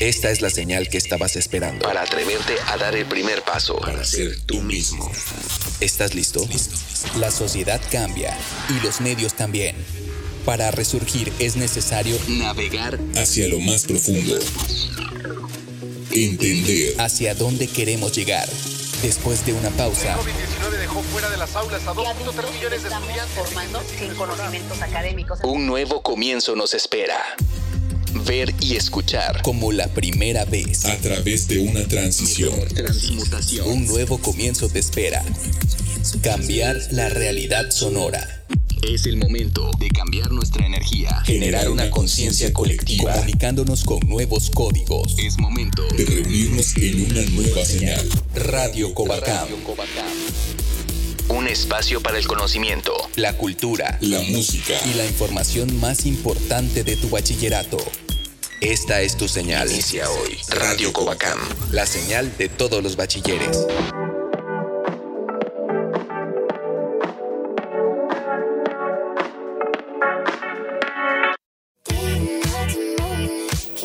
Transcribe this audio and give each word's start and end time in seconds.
Esta 0.00 0.30
es 0.30 0.40
la 0.40 0.50
señal 0.50 0.88
que 0.88 0.96
estabas 0.96 1.36
esperando. 1.36 1.84
Para 1.84 2.02
atreverte 2.02 2.54
a 2.66 2.76
dar 2.76 2.94
el 2.94 3.06
primer 3.06 3.42
paso. 3.42 3.76
Para 3.78 4.04
ser 4.04 4.40
tú 4.46 4.60
mismo. 4.60 5.10
¿Estás 5.80 6.14
listo? 6.14 6.46
La 7.16 7.30
sociedad 7.30 7.80
cambia 7.90 8.36
y 8.68 8.84
los 8.84 9.00
medios 9.00 9.34
también. 9.34 9.76
Para 10.44 10.70
resurgir 10.70 11.32
es 11.38 11.56
necesario 11.56 12.16
navegar 12.28 12.98
hacia 13.16 13.48
lo 13.48 13.58
más 13.58 13.84
profundo. 13.84 14.38
Entender 16.12 16.94
hacia 17.00 17.34
dónde 17.34 17.66
queremos 17.66 18.16
llegar. 18.16 18.48
Después 19.02 19.44
de 19.46 19.52
una 19.52 19.70
pausa. 19.70 20.16
Un 25.42 25.66
nuevo 25.66 26.02
comienzo 26.02 26.56
nos 26.56 26.74
espera. 26.74 27.36
Ver 28.26 28.54
y 28.60 28.76
escuchar. 28.76 29.42
Como 29.42 29.72
la 29.72 29.88
primera 29.88 30.44
vez. 30.44 30.84
A 30.84 30.96
través 30.98 31.48
de 31.48 31.58
una 31.60 31.86
transición. 31.86 32.54
Transmutación. 32.74 33.68
Un 33.68 33.86
nuevo 33.86 34.18
comienzo 34.18 34.68
te 34.68 34.78
espera. 34.78 35.24
Cambiar 36.22 36.76
la 36.90 37.08
realidad 37.08 37.70
sonora. 37.70 38.44
Es 38.82 39.06
el 39.06 39.16
momento 39.16 39.70
de 39.78 39.88
cambiar 39.88 40.30
nuestra 40.30 40.64
energía, 40.64 41.10
generar 41.26 41.68
una 41.68 41.90
conciencia 41.90 42.52
colectiva, 42.52 43.12
comunicándonos 43.12 43.84
con 43.84 43.98
nuevos 44.08 44.50
códigos. 44.50 45.16
Es 45.18 45.36
momento 45.38 45.82
de 45.96 46.04
reunirnos 46.04 46.76
en 46.76 47.10
una 47.10 47.22
nueva 47.22 47.64
señal. 47.64 48.08
Radio 48.34 48.94
Covacam. 48.94 49.48
Un 51.28 51.46
espacio 51.48 52.00
para 52.00 52.18
el 52.18 52.26
conocimiento, 52.26 52.92
la 53.16 53.36
cultura, 53.36 53.98
la 54.00 54.22
música 54.22 54.74
y 54.90 54.94
la 54.94 55.04
información 55.04 55.78
más 55.80 56.06
importante 56.06 56.84
de 56.84 56.96
tu 56.96 57.10
bachillerato. 57.10 57.78
Esta 58.60 59.02
es 59.02 59.16
tu 59.16 59.28
señal. 59.28 59.70
Inicia 59.70 60.10
hoy 60.10 60.36
Radio 60.48 60.92
Covacam, 60.92 61.38
la 61.70 61.86
señal 61.86 62.36
de 62.38 62.48
todos 62.48 62.82
los 62.82 62.96
bachilleres. 62.96 63.64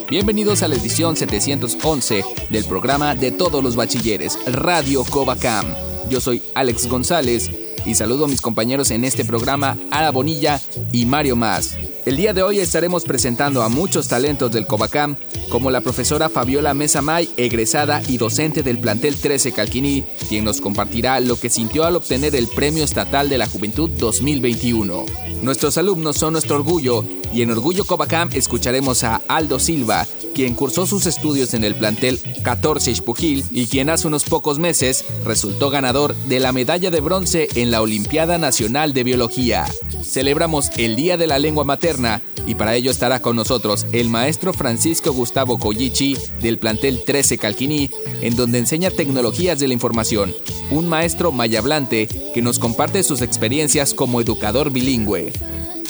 Bienvenidos 0.10 0.64
a 0.64 0.68
la 0.68 0.76
edición 0.76 1.16
711 1.18 2.26
del 2.50 2.66
programa 2.66 3.14
de 3.14 3.32
todos 3.32 3.64
los 3.64 3.76
bachilleres, 3.76 4.40
Radio 4.48 5.04
Covacam. 5.04 5.68
Yo 6.10 6.20
soy 6.20 6.42
Alex 6.56 6.88
González 6.88 7.52
y 7.86 7.94
saludo 7.94 8.26
a 8.26 8.28
mis 8.28 8.42
compañeros 8.42 8.90
en 8.90 9.04
este 9.04 9.24
programa, 9.24 9.78
Ara 9.92 10.10
Bonilla 10.10 10.60
y 10.92 11.06
Mario 11.06 11.36
Más. 11.36 11.78
El 12.06 12.18
día 12.18 12.34
de 12.34 12.44
hoy 12.44 12.60
estaremos 12.60 13.06
presentando 13.06 13.64
a 13.64 13.70
muchos 13.70 14.10
talentos 14.10 14.52
del 14.52 14.68
Covacam, 14.68 15.16
como 15.48 15.72
la 15.72 15.80
profesora 15.80 16.28
Fabiola 16.28 16.74
Mesa 16.74 17.02
May, 17.02 17.30
egresada 17.38 18.02
y 18.10 18.18
docente 18.18 18.62
del 18.62 18.78
plantel 18.78 19.16
13 19.16 19.54
Calquiní, 19.54 20.04
quien 20.28 20.44
nos 20.44 20.60
compartirá 20.60 21.22
lo 21.22 21.40
que 21.40 21.50
sintió 21.50 21.86
al 21.86 21.96
obtener 21.96 22.36
el 22.36 22.50
Premio 22.50 22.84
Estatal 22.84 23.30
de 23.30 23.38
la 23.38 23.48
Juventud 23.48 23.90
2021. 23.90 25.06
Nuestros 25.44 25.78
alumnos 25.78 26.18
son 26.18 26.34
nuestro 26.34 26.58
orgullo 26.58 27.06
y 27.34 27.42
en 27.42 27.52
Orgullo 27.52 27.86
Covacam 27.86 28.30
escucharemos 28.34 29.06
a 29.06 29.22
Aldo 29.30 29.58
Silva, 29.58 30.06
quien 30.36 30.56
cursó 30.56 30.86
sus 30.86 31.06
estudios 31.06 31.54
en 31.54 31.64
el 31.64 31.74
plantel 31.74 32.20
14 32.44 32.92
Ispujil 32.92 33.46
y 33.50 33.68
quien 33.68 33.90
hace 33.90 34.08
unos 34.08 34.26
pocos 34.26 34.60
meses 34.60 35.06
resultó 35.24 35.70
ganador 35.70 36.16
de 36.28 36.42
la 36.42 36.52
medalla 36.52 36.92
de 36.92 37.00
bronce 37.00 37.48
en 37.56 37.72
la 37.72 37.82
Olimpiada 37.82 38.38
Nacional 38.38 38.94
de 38.94 39.06
Biología. 39.06 39.66
Celebramos 40.04 40.70
el 40.78 40.96
Día 40.96 41.18
de 41.18 41.28
la 41.28 41.40
Lengua 41.40 41.64
Materna 41.64 42.22
y 42.46 42.56
para 42.56 42.76
ello 42.76 42.92
estará 42.92 43.22
con 43.22 43.36
nosotros 43.36 43.86
el 43.94 44.10
maestro 44.10 44.54
Francisco 44.54 45.14
Gustavo 45.14 45.58
Collichi 45.58 46.18
del 46.42 46.60
plantel 46.60 47.04
13 47.06 47.38
Calquiní, 47.38 47.90
en 48.22 48.36
donde 48.36 48.60
enseña 48.60 48.92
tecnologías 48.92 49.60
de 49.60 49.68
la 49.68 49.74
información, 49.74 50.34
un 50.72 50.88
maestro 50.88 51.32
mayablante 51.32 52.08
que 52.34 52.42
nos 52.42 52.60
comparte 52.60 53.04
sus 53.04 53.22
experiencias 53.22 53.94
como 53.94 54.22
educador 54.22 54.72
bilingüe. 54.72 55.32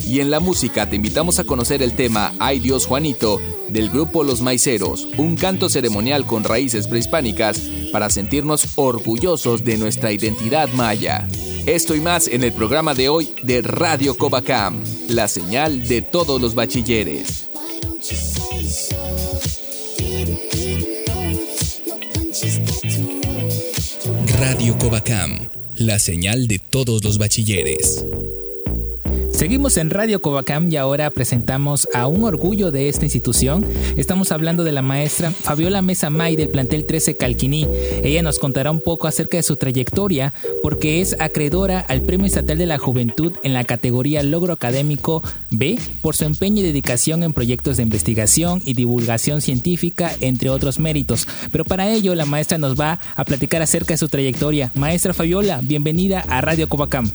Y 0.05 0.19
en 0.19 0.31
la 0.31 0.39
música 0.39 0.89
te 0.89 0.97
invitamos 0.97 1.39
a 1.39 1.45
conocer 1.45 1.81
el 1.81 1.93
tema 1.93 2.33
Ay 2.39 2.59
Dios 2.59 2.85
Juanito 2.85 3.39
del 3.69 3.89
grupo 3.89 4.23
Los 4.23 4.41
Maiceros, 4.41 5.07
un 5.17 5.37
canto 5.37 5.69
ceremonial 5.69 6.25
con 6.25 6.43
raíces 6.43 6.87
prehispánicas 6.87 7.59
para 7.91 8.09
sentirnos 8.09 8.67
orgullosos 8.75 9.63
de 9.63 9.77
nuestra 9.77 10.11
identidad 10.11 10.69
maya. 10.73 11.27
Esto 11.65 11.95
y 11.95 12.01
más 12.01 12.27
en 12.27 12.43
el 12.43 12.51
programa 12.51 12.93
de 12.93 13.07
hoy 13.07 13.33
de 13.41 13.61
Radio 13.61 14.17
Covacam, 14.17 14.83
la 15.07 15.29
señal 15.29 15.87
de 15.87 16.01
todos 16.01 16.41
los 16.41 16.55
bachilleres. 16.55 17.47
Radio 24.37 24.77
Covacam, 24.77 25.47
la 25.77 25.99
señal 25.99 26.49
de 26.49 26.59
todos 26.59 27.01
los 27.01 27.17
bachilleres. 27.17 28.03
Seguimos 29.43 29.75
en 29.75 29.89
Radio 29.89 30.21
Covacam 30.21 30.71
y 30.71 30.77
ahora 30.77 31.09
presentamos 31.09 31.89
a 31.93 32.07
un 32.07 32.23
orgullo 32.23 32.71
de 32.71 32.87
esta 32.87 33.03
institución. 33.03 33.67
Estamos 33.97 34.31
hablando 34.31 34.63
de 34.63 34.71
la 34.71 34.81
maestra 34.81 35.31
Fabiola 35.31 35.81
Mesa 35.81 36.09
May 36.09 36.37
del 36.37 36.47
plantel 36.47 36.85
13 36.85 37.17
Calquiní. 37.17 37.67
Ella 38.03 38.21
nos 38.21 38.39
contará 38.39 38.71
un 38.71 38.79
poco 38.79 39.05
acerca 39.05 39.35
de 39.35 39.43
su 39.43 39.57
trayectoria 39.57 40.33
porque 40.61 41.01
es 41.01 41.17
acreedora 41.19 41.81
al 41.81 42.03
Premio 42.03 42.25
Estatal 42.25 42.57
de 42.57 42.67
la 42.67 42.77
Juventud 42.77 43.33
en 43.43 43.53
la 43.53 43.65
categoría 43.65 44.23
Logro 44.23 44.53
Académico 44.53 45.21
B 45.49 45.77
por 46.01 46.15
su 46.15 46.23
empeño 46.23 46.61
y 46.61 46.65
dedicación 46.65 47.21
en 47.21 47.33
proyectos 47.33 47.75
de 47.75 47.83
investigación 47.83 48.61
y 48.63 48.75
divulgación 48.75 49.41
científica, 49.41 50.15
entre 50.21 50.51
otros 50.51 50.79
méritos. 50.79 51.27
Pero 51.51 51.65
para 51.65 51.91
ello 51.91 52.15
la 52.15 52.23
maestra 52.23 52.57
nos 52.57 52.79
va 52.79 52.97
a 53.13 53.25
platicar 53.25 53.61
acerca 53.61 53.93
de 53.93 53.97
su 53.97 54.07
trayectoria. 54.07 54.71
Maestra 54.73 55.13
Fabiola, 55.13 55.59
bienvenida 55.61 56.21
a 56.29 56.39
Radio 56.39 56.69
Covacam. 56.69 57.11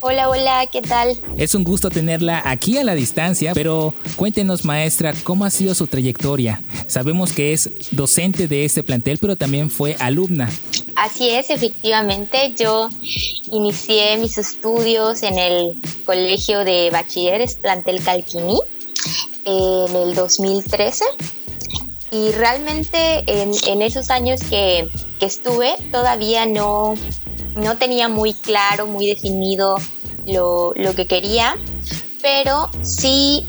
Hola, 0.00 0.28
hola, 0.28 0.66
¿qué 0.70 0.82
tal? 0.82 1.16
Es 1.38 1.54
un 1.54 1.64
gusto 1.64 1.88
tenerla 1.88 2.42
aquí 2.44 2.76
a 2.76 2.84
la 2.84 2.94
distancia, 2.94 3.52
pero 3.54 3.94
cuéntenos, 4.16 4.64
maestra, 4.64 5.14
¿cómo 5.24 5.44
ha 5.44 5.50
sido 5.50 5.74
su 5.74 5.86
trayectoria? 5.86 6.62
Sabemos 6.86 7.32
que 7.32 7.52
es 7.52 7.70
docente 7.90 8.46
de 8.46 8.64
este 8.64 8.82
plantel, 8.82 9.18
pero 9.18 9.36
también 9.36 9.70
fue 9.70 9.96
alumna. 9.98 10.50
Así 10.96 11.30
es, 11.30 11.50
efectivamente, 11.50 12.54
yo 12.56 12.88
inicié 13.46 14.16
mis 14.18 14.38
estudios 14.38 15.22
en 15.22 15.38
el 15.38 15.80
Colegio 16.04 16.64
de 16.64 16.90
Bachilleres 16.90 17.56
Plantel 17.56 18.02
Calquiní 18.02 18.60
en 19.44 19.96
el 19.96 20.14
2013 20.14 21.04
y 22.10 22.30
realmente 22.32 23.24
en, 23.26 23.82
esos 23.82 24.10
años 24.10 24.40
que, 24.48 24.88
que 25.18 25.26
estuve 25.26 25.74
todavía 25.90 26.46
no, 26.46 26.94
no 27.54 27.76
tenía 27.76 28.08
muy 28.08 28.34
claro, 28.34 28.86
muy 28.86 29.06
definido 29.06 29.76
lo, 30.26 30.72
que 30.94 31.06
quería, 31.06 31.56
pero 32.22 32.70
sí 32.82 33.46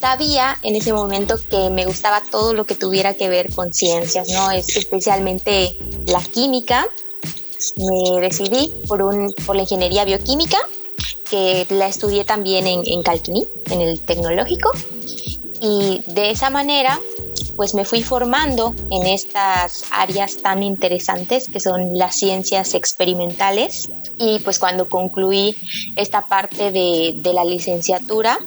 sabía 0.00 0.58
en 0.62 0.74
ese 0.76 0.92
momento 0.92 1.36
que 1.50 1.70
me 1.70 1.86
gustaba 1.86 2.22
todo 2.30 2.54
lo 2.54 2.64
que 2.64 2.74
tuviera 2.74 3.14
que 3.14 3.28
ver 3.28 3.54
con 3.54 3.72
ciencias, 3.72 4.28
¿no? 4.30 4.50
Es 4.50 4.76
especialmente 4.76 5.76
la 6.06 6.20
química. 6.20 6.86
Me 7.76 8.20
decidí 8.20 8.74
por, 8.88 9.02
un, 9.02 9.32
por 9.46 9.54
la 9.54 9.62
ingeniería 9.62 10.04
bioquímica, 10.04 10.58
que 11.30 11.66
la 11.70 11.86
estudié 11.86 12.24
también 12.24 12.66
en, 12.66 12.82
en 12.84 13.02
Calquiní, 13.02 13.46
en 13.70 13.80
el 13.80 14.00
tecnológico. 14.00 14.70
Y 15.60 16.02
de 16.06 16.30
esa 16.30 16.50
manera 16.50 16.98
pues 17.56 17.74
me 17.74 17.84
fui 17.84 18.02
formando 18.02 18.74
en 18.90 19.06
estas 19.06 19.84
áreas 19.90 20.38
tan 20.38 20.62
interesantes 20.62 21.48
que 21.48 21.60
son 21.60 21.96
las 21.96 22.16
ciencias 22.16 22.74
experimentales 22.74 23.90
y 24.18 24.38
pues 24.40 24.58
cuando 24.58 24.88
concluí 24.88 25.56
esta 25.96 26.22
parte 26.22 26.70
de, 26.70 27.32
la 27.32 27.44
licenciatura 27.44 28.38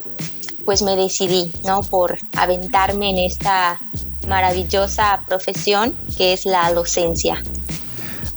pues 0.64 0.82
me 0.82 0.96
decidí 0.96 1.52
no 1.64 1.84
por 1.84 2.18
aventarme 2.36 3.10
en 3.12 3.20
esta 3.20 3.80
maravillosa 4.28 5.24
profesión 5.28 5.94
que 6.18 6.34
es 6.34 6.46
la 6.46 6.72
docencia. 6.74 7.44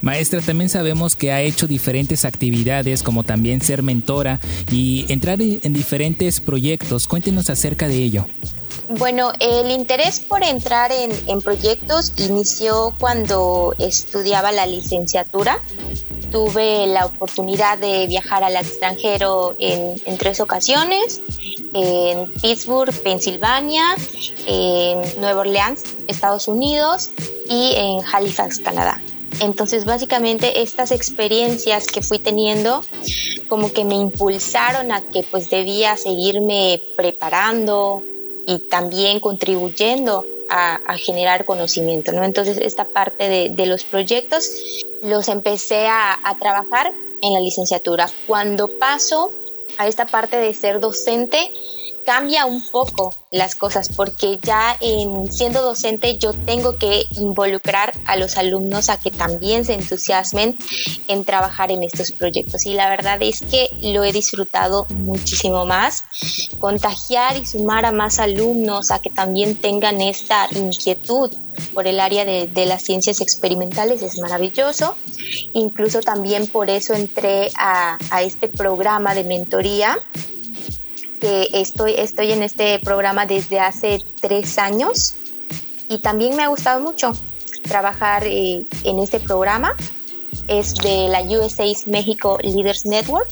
Maestra, 0.00 0.40
también 0.40 0.70
sabemos 0.70 1.16
que 1.16 1.32
ha 1.32 1.42
hecho 1.42 1.66
diferentes 1.66 2.24
actividades 2.24 3.02
como 3.02 3.24
también 3.24 3.60
ser 3.60 3.82
mentora 3.82 4.38
y 4.70 5.06
entrar 5.08 5.40
en 5.40 5.72
diferentes 5.72 6.40
proyectos. 6.40 7.08
Cuéntenos 7.08 7.50
acerca 7.50 7.88
de 7.88 7.96
ello. 7.96 8.26
Bueno, 8.90 9.32
el 9.38 9.70
interés 9.70 10.18
por 10.20 10.42
entrar 10.42 10.90
en, 10.92 11.42
proyectos 11.42 12.14
inició 12.16 12.94
cuando 12.98 13.74
estudiaba 13.78 14.50
la 14.50 14.66
licenciatura. 14.66 15.58
Tuve 16.30 16.86
la 16.86 17.04
oportunidad 17.04 17.76
de 17.76 18.06
viajar 18.06 18.44
al 18.44 18.56
extranjero 18.56 19.54
en, 19.58 20.16
tres 20.16 20.40
ocasiones, 20.40 21.20
en 21.74 22.32
Pittsburgh, 22.40 22.94
Pensilvania, 23.02 23.84
en 24.46 25.02
Nueva 25.20 25.40
Orleans, 25.40 25.84
Estados 26.06 26.48
Unidos 26.48 27.10
y 27.48 27.74
en 27.76 28.00
Halifax, 28.10 28.58
Canadá. 28.60 29.02
Entonces, 29.40 29.84
básicamente 29.84 30.62
estas 30.62 30.92
experiencias 30.92 31.86
que 31.86 32.00
fui 32.00 32.18
teniendo 32.18 32.82
como 33.48 33.72
que 33.72 33.84
me 33.84 33.94
impulsaron 33.94 34.92
a 34.92 35.02
que 35.02 35.22
pues 35.22 35.50
debía 35.50 35.96
seguirme 35.96 36.82
preparando, 36.96 38.02
y 38.48 38.60
también 38.60 39.20
contribuyendo 39.20 40.24
a, 40.48 40.96
generar 40.96 41.44
conocimiento, 41.44 42.12
¿no? 42.12 42.24
Entonces, 42.24 42.56
esta 42.56 42.86
parte 42.86 43.50
de, 43.50 43.66
los 43.66 43.84
proyectos 43.84 44.50
los 45.02 45.28
empecé 45.28 45.86
a, 45.86 46.18
a 46.22 46.38
trabajar 46.38 46.94
en 47.20 47.34
la 47.34 47.40
licenciatura. 47.40 48.08
Cuando 48.26 48.68
paso 48.78 49.30
a 49.76 49.86
esta 49.86 50.06
parte 50.06 50.38
de 50.38 50.54
ser 50.54 50.80
docente, 50.80 51.52
cambia 52.08 52.46
un 52.46 52.66
poco 52.70 53.14
las 53.30 53.54
cosas 53.54 53.90
porque 53.90 54.38
ya 54.42 54.78
en 54.80 55.30
siendo 55.30 55.60
docente 55.60 56.16
yo 56.16 56.32
tengo 56.32 56.78
que 56.78 57.04
involucrar 57.10 57.92
a 58.06 58.16
los 58.16 58.38
alumnos 58.38 58.88
a 58.88 58.98
que 58.98 59.10
también 59.10 59.66
se 59.66 59.74
entusiasmen 59.74 60.56
en 61.06 61.24
trabajar 61.26 61.70
en 61.70 61.82
estos 61.82 62.12
proyectos 62.12 62.64
y 62.64 62.72
la 62.72 62.88
verdad 62.88 63.20
es 63.20 63.42
que 63.42 63.68
lo 63.82 64.04
he 64.04 64.14
disfrutado 64.14 64.86
muchísimo 64.88 65.66
más 65.66 66.04
contagiar 66.58 67.36
y 67.36 67.44
sumar 67.44 67.84
a 67.84 67.92
más 67.92 68.20
alumnos 68.20 68.90
a 68.90 69.02
que 69.02 69.10
también 69.10 69.54
tengan 69.54 70.00
esta 70.00 70.48
inquietud 70.52 71.30
por 71.74 71.86
el 71.86 72.00
área 72.00 72.24
de, 72.24 72.66
las 72.66 72.82
ciencias 72.82 73.20
experimentales 73.20 74.02
es 74.02 74.18
maravilloso. 74.18 74.96
Incluso 75.54 76.00
también 76.00 76.46
por 76.46 76.70
eso 76.70 76.94
entré 76.94 77.50
a, 77.56 77.98
a 78.10 78.22
este 78.22 78.48
programa 78.48 79.12
de 79.14 79.24
mentoría 79.24 79.98
que 81.20 81.48
estoy, 81.52 81.94
estoy 81.96 82.32
en 82.32 82.42
este 82.42 82.78
programa 82.78 83.26
desde 83.26 83.60
hace 83.60 84.04
tres 84.20 84.58
años 84.58 85.14
y 85.88 85.98
también 85.98 86.36
me 86.36 86.42
ha 86.42 86.48
gustado 86.48 86.80
mucho 86.80 87.12
trabajar 87.62 88.24
eh, 88.26 88.66
en 88.84 88.98
este 88.98 89.20
programa. 89.20 89.74
Es 90.46 90.74
de 90.76 91.08
la 91.08 91.20
USA 91.22 91.64
México 91.86 92.38
Leaders 92.42 92.86
Network 92.86 93.28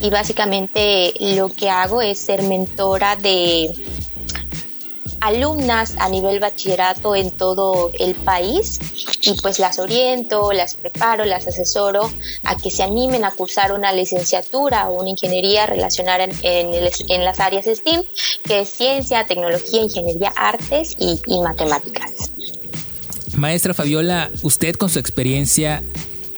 y 0.00 0.10
básicamente 0.10 1.12
lo 1.20 1.48
que 1.50 1.68
hago 1.68 2.00
es 2.00 2.18
ser 2.18 2.42
mentora 2.42 3.16
de 3.16 3.70
alumnas 5.24 5.94
a 5.98 6.10
nivel 6.10 6.38
bachillerato 6.38 7.16
en 7.16 7.30
todo 7.30 7.90
el 7.98 8.14
país 8.14 8.78
y 9.22 9.40
pues 9.40 9.58
las 9.58 9.78
oriento, 9.78 10.52
las 10.52 10.74
preparo, 10.74 11.24
las 11.24 11.46
asesoro 11.46 12.10
a 12.42 12.56
que 12.56 12.70
se 12.70 12.82
animen 12.82 13.24
a 13.24 13.30
cursar 13.30 13.72
una 13.72 13.90
licenciatura 13.92 14.90
o 14.90 15.00
una 15.00 15.08
ingeniería 15.08 15.64
relacionada 15.64 16.24
en, 16.42 17.24
las 17.24 17.40
áreas 17.40 17.64
STEAM, 17.64 18.02
que 18.44 18.60
es 18.60 18.68
ciencia, 18.68 19.26
tecnología, 19.26 19.80
ingeniería, 19.80 20.30
artes 20.36 20.94
y, 20.98 21.18
y 21.26 21.40
matemáticas. 21.40 22.12
Maestra 23.34 23.72
Fabiola, 23.72 24.30
usted 24.42 24.74
con 24.74 24.90
su 24.90 24.98
experiencia, 24.98 25.82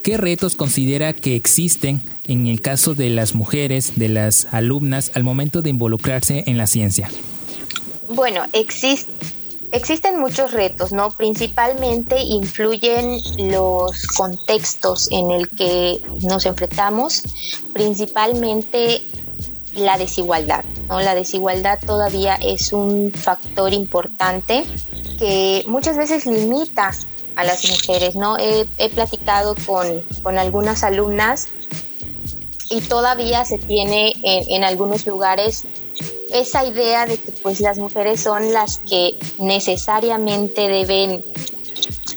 ¿qué 0.05 0.17
retos 0.17 0.55
considera 0.55 1.13
que 1.13 1.35
existen 1.35 2.01
en 2.29 2.47
el 2.47 2.61
caso 2.61 2.95
de 2.95 3.11
las 3.11 3.35
mujeres, 3.35 3.95
de 3.97 4.09
las 4.09 4.47
alumnas, 4.53 5.11
al 5.15 5.25
momento 5.25 5.61
de 5.61 5.71
involucrarse 5.71 6.45
en 6.47 6.57
la 6.57 6.69
ciencia? 6.69 7.11
Bueno, 8.09 8.45
existen 8.53 10.21
muchos 10.21 10.53
retos, 10.53 10.93
¿no? 10.93 11.11
Principalmente 11.11 12.21
influyen 12.21 13.19
los 13.51 14.07
contextos 14.07 15.09
en 15.11 15.31
el 15.31 15.49
que 15.49 16.01
nos 16.23 16.47
enfrentamos, 16.47 17.23
principalmente 17.73 19.03
la 19.75 19.99
desigualdad, 19.99 20.65
¿no? 20.89 21.01
La 21.01 21.15
desigualdad 21.15 21.81
todavía 21.85 22.37
es 22.37 22.73
un 22.73 23.13
factor 23.13 23.73
importante 23.73 24.65
que 25.19 25.65
muchas 25.67 25.97
veces 25.97 26.27
limita 26.27 26.93
a 27.35 27.45
las 27.45 27.69
mujeres, 27.69 28.15
¿no? 28.15 28.37
He, 28.39 28.67
platicado 28.95 29.57
con, 29.67 30.39
algunas 30.39 30.85
alumnas 30.85 31.49
y 32.71 32.81
todavía 32.83 33.45
se 33.45 33.59
tiene 33.59 34.15
en 34.23 34.65
algunos 34.65 35.07
lugares 35.07 35.65
esa 36.31 36.65
idea 36.65 37.07
de 37.07 37.19
que 37.19 37.33
pues 37.47 37.61
las 37.61 37.79
mujeres 37.79 38.21
son 38.21 38.53
las 38.53 38.79
que 38.79 39.17
necesariamente 39.39 40.67
deben 40.67 41.25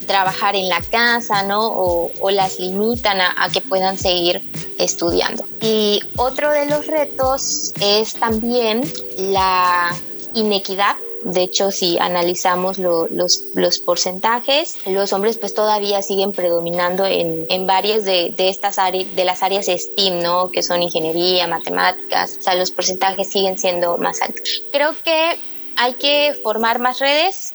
trabajar 0.08 0.56
en 0.56 0.68
la 0.68 0.82
casa, 0.82 1.44
¿no? 1.44 1.68
O, 1.68 2.32
las 2.32 2.58
limitan 2.58 3.22
a, 3.22 3.48
que 3.54 3.62
puedan 3.62 4.00
seguir 4.00 4.42
estudiando. 4.80 5.46
Y 5.62 6.02
otro 6.16 6.52
de 6.52 6.66
los 6.66 6.88
retos 6.88 7.74
es 7.80 8.16
también 8.16 8.82
la 9.20 9.96
inequidad 10.34 10.96
de 11.24 11.44
hecho, 11.44 11.72
si 11.72 11.98
analizamos 12.00 12.78
los, 12.78 13.12
los, 13.12 13.80
porcentajes, 13.80 14.78
los 14.86 15.12
hombres 15.12 15.38
pues 15.38 15.54
todavía 15.54 16.02
siguen 16.02 16.32
predominando 16.32 17.06
en, 17.06 17.46
en 17.50 17.68
varias 17.68 18.06
de, 18.06 18.34
de, 18.36 18.50
estas 18.50 18.80
áreas, 18.80 19.16
de 19.16 19.26
las 19.26 19.44
áreas 19.44 19.66
STEAM, 19.66 20.20
¿no? 20.20 20.50
Que 20.50 20.64
son 20.64 20.82
ingeniería, 20.82 21.48
matemáticas, 21.48 22.38
o 22.40 22.44
sea, 22.44 22.56
los 22.56 22.72
porcentajes 22.72 23.30
siguen 23.30 23.58
siendo 23.58 23.98
más 23.98 24.22
altos. 24.22 24.64
Creo 24.72 24.96
que 25.04 25.38
hay 25.76 25.94
que 25.94 26.40
formar 26.42 26.80
más 26.80 27.00
redes, 27.00 27.54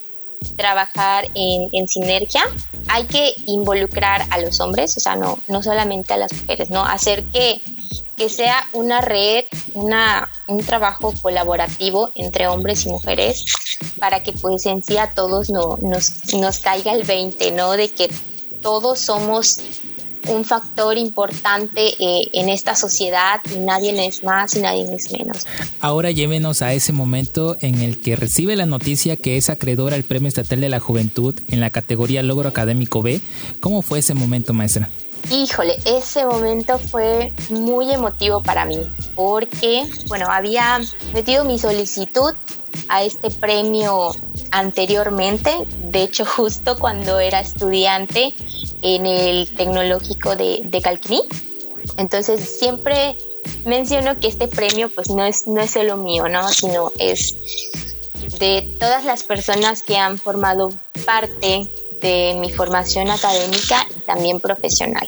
trabajar 0.55 1.27
en, 1.33 1.69
en 1.71 1.87
sinergia, 1.87 2.43
hay 2.87 3.05
que 3.05 3.33
involucrar 3.47 4.25
a 4.29 4.39
los 4.39 4.59
hombres, 4.59 4.95
o 4.97 4.99
sea, 4.99 5.15
no, 5.15 5.39
no 5.47 5.63
solamente 5.63 6.13
a 6.13 6.17
las 6.17 6.31
mujeres, 6.33 6.69
¿no? 6.69 6.85
Hacer 6.85 7.23
que 7.23 7.61
que 8.17 8.29
sea 8.29 8.67
una 8.73 9.01
red, 9.01 9.45
una, 9.73 10.29
un 10.47 10.63
trabajo 10.63 11.13
colaborativo 11.21 12.11
entre 12.15 12.47
hombres 12.47 12.85
y 12.85 12.89
mujeres 12.89 13.45
para 13.99 14.23
que 14.23 14.33
pues 14.33 14.65
en 14.65 14.83
sí 14.83 14.97
a 14.97 15.11
todos 15.13 15.49
no, 15.49 15.77
nos, 15.81 16.33
nos 16.33 16.59
caiga 16.59 16.93
el 16.93 17.03
20, 17.03 17.51
¿no? 17.51 17.73
De 17.73 17.89
que 17.89 18.09
todos 18.61 18.99
somos 18.99 19.59
un 20.27 20.43
factor 20.43 20.97
importante 20.97 21.93
eh, 21.99 22.29
en 22.33 22.49
esta 22.49 22.75
sociedad 22.75 23.39
y 23.53 23.59
nadie 23.59 23.93
es 24.05 24.23
más 24.23 24.55
y 24.55 24.61
nadie 24.61 24.85
es 24.93 25.11
menos. 25.11 25.45
Ahora 25.79 26.11
llévenos 26.11 26.61
a 26.61 26.73
ese 26.73 26.93
momento 26.93 27.57
en 27.61 27.81
el 27.81 28.01
que 28.01 28.15
recibe 28.15 28.55
la 28.55 28.65
noticia 28.65 29.17
que 29.17 29.37
es 29.37 29.49
acreedora 29.49 29.95
al 29.95 30.03
Premio 30.03 30.27
Estatal 30.27 30.61
de 30.61 30.69
la 30.69 30.79
Juventud 30.79 31.39
en 31.49 31.59
la 31.59 31.69
categoría 31.69 32.23
Logro 32.23 32.49
Académico 32.49 33.01
B. 33.01 33.21
¿Cómo 33.59 33.81
fue 33.81 33.99
ese 33.99 34.13
momento, 34.13 34.53
maestra? 34.53 34.89
Híjole, 35.31 35.77
ese 35.85 36.25
momento 36.25 36.77
fue 36.77 37.33
muy 37.49 37.91
emotivo 37.91 38.43
para 38.43 38.65
mí 38.65 38.79
porque, 39.15 39.83
bueno, 40.07 40.27
había 40.29 40.79
metido 41.13 41.43
mi 41.45 41.57
solicitud 41.57 42.33
a 42.89 43.03
este 43.03 43.31
premio 43.31 44.11
anteriormente, 44.51 45.51
de 45.91 46.03
hecho 46.03 46.25
justo 46.37 46.77
cuando 46.77 47.19
era 47.19 47.39
estudiante 47.39 48.33
en 48.81 49.05
el 49.05 49.53
tecnológico 49.55 50.35
de, 50.35 50.61
de 50.63 50.81
Calquiní. 50.81 51.21
Entonces 51.97 52.57
siempre 52.59 53.17
menciono 53.65 54.19
que 54.19 54.27
este 54.27 54.47
premio 54.47 54.89
pues 54.89 55.09
no 55.09 55.25
es, 55.25 55.47
no 55.47 55.61
es 55.61 55.71
solo 55.71 55.97
mío, 55.97 56.27
¿no? 56.27 56.47
Sino 56.49 56.91
es 56.99 57.35
de 58.39 58.75
todas 58.79 59.05
las 59.05 59.23
personas 59.23 59.81
que 59.81 59.97
han 59.97 60.17
formado 60.17 60.69
parte 61.05 61.67
de 62.01 62.35
mi 62.39 62.51
formación 62.51 63.09
académica 63.09 63.85
y 63.95 63.99
también 64.01 64.39
profesional. 64.39 65.07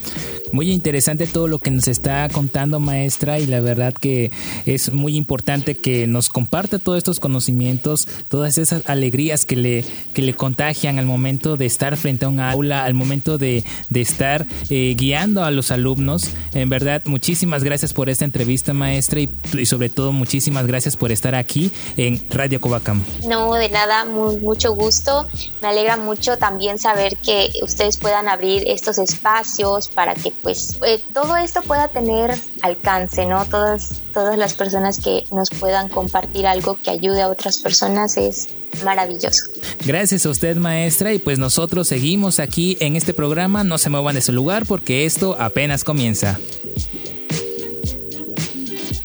Muy 0.52 0.72
interesante 0.72 1.28
todo 1.28 1.48
lo 1.48 1.60
que 1.60 1.72
nos 1.72 1.88
está 1.88 2.28
contando 2.30 2.80
maestra 2.80 3.40
y 3.40 3.46
la 3.46 3.60
verdad 3.60 3.94
que 3.94 4.32
es 4.66 4.92
muy 4.92 5.16
importante 5.16 5.78
que 5.78 6.08
nos 6.08 6.30
comparta 6.30 6.80
todos 6.80 6.98
estos 6.98 7.20
conocimientos, 7.20 8.08
todas 8.30 8.58
esas 8.58 8.88
alegrías 8.88 9.46
que 9.46 9.56
le, 9.56 9.86
que 10.14 10.22
le 10.22 10.34
contagian 10.36 11.00
al 11.00 11.06
momento 11.06 11.58
de 11.58 11.66
estar 11.66 11.98
frente 11.98 12.26
a 12.26 12.30
un 12.30 12.40
aula, 12.40 12.86
al 12.86 12.94
momento 12.94 13.38
de, 13.38 13.64
de 13.90 14.02
estar 14.02 14.46
eh, 14.70 14.96
guiando 14.98 15.44
a 15.44 15.52
los 15.52 15.72
alumnos. 15.72 16.32
En 16.54 16.70
verdad, 16.70 17.02
muchísimas 17.06 17.64
gracias 17.64 17.94
por 17.94 18.10
esta 18.10 18.26
entrevista 18.26 18.74
maestra 18.74 19.20
y, 19.20 19.30
sobre 19.66 19.90
todo 19.90 20.12
muchísimas 20.12 20.68
gracias 20.68 20.96
por 20.96 21.12
estar 21.12 21.36
aquí 21.36 21.72
en 21.98 22.26
Radio 22.30 22.62
Covacam. 22.62 23.04
No, 23.28 23.54
de 23.54 23.70
nada, 23.70 24.06
mucho 24.06 24.74
gusto. 24.74 25.28
Me 25.62 25.68
alegra 25.68 25.98
mucho 25.98 26.38
también 26.38 26.80
saber 26.80 27.18
que 27.18 27.50
ustedes 27.62 27.98
puedan 27.98 28.28
abrir 28.28 28.64
estos 28.68 28.98
espacios 28.98 29.88
para 29.88 30.16
que 30.16 30.32
pues 30.42 30.78
eh, 30.86 31.04
todo 31.14 31.36
esto 31.38 31.62
pueda 31.62 31.88
tener 31.88 32.34
alcance, 32.62 33.26
¿no? 33.26 33.46
Todas, 33.46 34.02
todas 34.14 34.38
las 34.38 34.54
personas 34.54 35.00
que 35.00 35.26
nos 35.32 35.50
puedan 35.50 35.90
compartir 35.90 36.48
algo 36.48 36.78
que 36.82 36.92
ayude 36.92 37.22
a 37.22 37.30
otras 37.30 37.58
personas 37.58 38.18
es 38.18 38.50
maravilloso. 38.84 39.44
Gracias 39.86 40.26
a 40.26 40.30
usted, 40.30 40.58
maestra, 40.58 41.14
y 41.14 41.20
pues 41.20 41.40
nosotros 41.40 41.88
seguimos 41.88 42.40
aquí 42.40 42.78
en 42.80 42.96
este 42.96 43.14
programa. 43.14 43.64
No 43.64 43.78
se 43.78 43.90
muevan 43.90 44.16
de 44.16 44.22
su 44.22 44.32
lugar 44.32 44.66
porque 44.66 45.06
esto 45.06 45.36
apenas 45.40 45.84
comienza. 45.84 46.40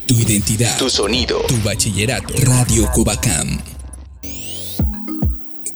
Tu 0.05 0.19
identidad, 0.19 0.77
tu 0.77 0.89
sonido, 0.89 1.39
tu 1.47 1.57
bachillerato. 1.63 2.33
Radio 2.37 2.89
Cubacam. 2.93 3.72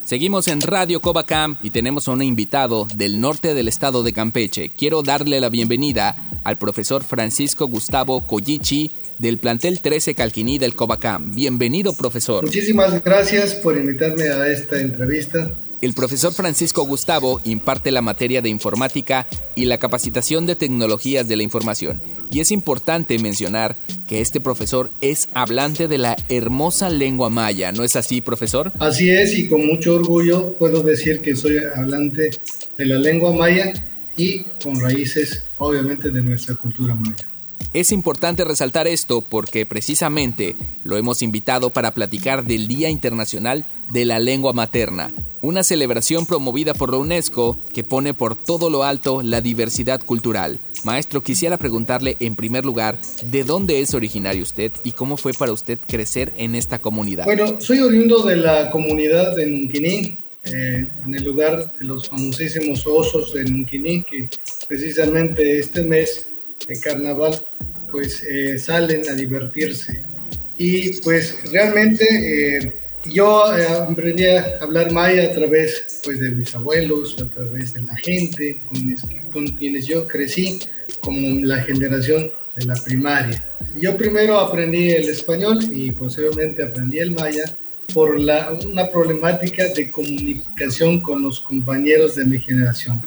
Seguimos 0.08 0.48
en 0.48 0.62
Radio 0.62 1.02
Cobacam 1.02 1.58
y 1.62 1.72
tenemos 1.72 2.08
a 2.08 2.12
un 2.12 2.22
invitado 2.22 2.88
del 2.96 3.20
norte 3.20 3.54
del 3.54 3.68
estado 3.68 4.04
de 4.04 4.14
Campeche. 4.14 4.70
Quiero 4.70 5.04
darle 5.04 5.42
la 5.42 5.50
bienvenida 5.50 6.16
al 6.46 6.58
profesor 6.58 7.04
Francisco 7.04 7.68
Gustavo 7.68 8.26
Collichi 8.26 8.90
del 9.18 9.38
plantel 9.38 9.82
13 9.82 10.16
Calquiní 10.16 10.60
del 10.60 10.76
Cobacam. 10.76 11.36
Bienvenido, 11.36 11.92
profesor. 11.92 12.42
Muchísimas 12.42 13.04
gracias 13.04 13.56
por 13.56 13.76
invitarme 13.76 14.30
a 14.30 14.48
esta 14.48 14.80
entrevista. 14.80 15.52
El 15.80 15.94
profesor 15.94 16.34
Francisco 16.34 16.84
Gustavo 16.84 17.40
imparte 17.44 17.92
la 17.92 18.02
materia 18.02 18.42
de 18.42 18.50
informática 18.50 19.28
y 19.54 19.66
la 19.66 19.78
capacitación 19.78 20.48
de 20.48 20.56
tecnologías 20.56 21.28
de 21.28 21.36
la 21.36 21.44
información. 21.44 22.02
Y 22.32 22.40
es 22.40 22.52
importante 22.52 23.20
mencionar 23.20 23.76
que 24.08 24.22
este 24.22 24.42
profesor 24.42 24.90
es 25.02 25.30
hablante 25.36 25.88
de 25.88 26.00
la 26.00 26.18
hermosa 26.30 26.90
lengua 26.90 27.30
maya, 27.30 27.72
¿no 27.72 27.84
es 27.84 27.96
así, 27.96 28.22
profesor? 28.22 28.72
Así 28.80 29.12
es, 29.12 29.38
y 29.38 29.48
con 29.48 29.68
mucho 29.68 29.94
orgullo 29.94 30.54
puedo 30.54 30.82
decir 30.82 31.22
que 31.22 31.36
soy 31.36 31.58
hablante 31.76 32.32
de 32.76 32.86
la 32.86 32.98
lengua 32.98 33.32
maya 33.32 33.72
y 34.18 34.40
con 34.64 34.80
raíces, 34.80 35.44
obviamente, 35.60 36.10
de 36.10 36.24
nuestra 36.24 36.56
cultura 36.56 36.96
maya. 36.96 37.28
Es 37.78 37.92
importante 37.92 38.44
resaltar 38.44 38.88
esto 38.88 39.22
porque 39.22 39.68
precisamente 39.68 40.56
lo 40.84 40.98
hemos 40.98 41.22
invitado 41.22 41.70
para 41.70 41.94
platicar 41.94 42.44
del 42.44 42.68
Día 42.68 42.90
Internacional 42.90 43.68
de 43.92 44.04
la 44.04 44.18
Lengua 44.18 44.52
Materna, 44.52 45.12
una 45.44 45.62
celebración 45.62 46.26
promovida 46.26 46.74
por 46.74 46.90
la 46.90 46.98
UNESCO 46.98 47.60
que 47.76 47.84
pone 47.84 48.16
por 48.16 48.36
todo 48.36 48.72
lo 48.72 48.82
alto 48.82 49.22
la 49.22 49.42
diversidad 49.42 50.02
cultural. 50.02 50.60
Maestro, 50.86 51.22
quisiera 51.22 51.60
preguntarle 51.60 52.18
en 52.20 52.36
primer 52.36 52.66
lugar, 52.66 52.98
¿de 53.24 53.44
dónde 53.44 53.80
es 53.80 53.94
originario 53.94 54.42
usted 54.42 54.72
y 54.84 54.94
cómo 54.94 55.16
fue 55.16 55.34
para 55.34 55.52
usted 55.52 55.78
crecer 55.78 56.34
en 56.38 56.56
esta 56.56 56.80
comunidad? 56.80 57.26
Bueno, 57.26 57.62
soy 57.62 57.82
oriundo 57.82 58.24
de 58.24 58.38
la 58.38 58.72
comunidad 58.72 59.36
de 59.36 59.46
Nunquiní, 59.46 60.18
eh, 60.46 60.88
en 61.06 61.14
el 61.14 61.24
lugar 61.24 61.72
de 61.78 61.86
los 61.86 62.10
famosísimos 62.10 62.88
osos 62.88 63.36
de 63.36 63.44
Nunquiní, 63.44 64.02
que 64.02 64.30
precisamente 64.68 65.60
este 65.60 65.84
mes 65.84 66.28
de 66.68 66.80
carnaval 66.80 67.42
pues 67.92 68.24
eh, 68.24 68.58
salen 68.58 69.08
a 69.10 69.14
divertirse. 69.14 70.04
Y 70.58 71.00
pues 71.02 71.52
realmente 71.52 72.06
eh, 72.58 72.74
yo 73.06 73.56
eh, 73.56 73.66
aprendí 73.90 74.26
a 74.26 74.46
hablar 74.62 74.92
maya 74.92 75.26
a 75.26 75.32
través 75.32 76.02
pues, 76.04 76.20
de 76.20 76.32
mis 76.32 76.54
abuelos, 76.56 77.16
a 77.22 77.26
través 77.26 77.74
de 77.74 77.82
la 77.82 77.96
gente 77.98 78.62
con, 78.68 78.96
con 79.32 79.48
quienes 79.58 79.86
yo 79.86 80.08
crecí, 80.08 80.60
como 81.00 81.46
la 81.46 81.62
generación 81.62 82.32
de 82.56 82.66
la 82.66 82.76
primaria. 82.76 83.44
Yo 83.80 83.96
primero 83.96 84.40
aprendí 84.40 84.90
el 84.90 85.08
español 85.10 85.60
y 85.72 85.92
posteriormente 85.92 86.64
aprendí 86.64 87.00
el 87.00 87.12
maya 87.12 87.56
por 87.94 88.20
la, 88.20 88.52
una 88.66 88.90
problemática 88.90 89.68
de 89.68 89.92
comunicación 89.92 91.00
con 91.00 91.22
los 91.22 91.40
compañeros 91.40 92.16
de 92.16 92.26
mi 92.26 92.40
generación. 92.40 93.02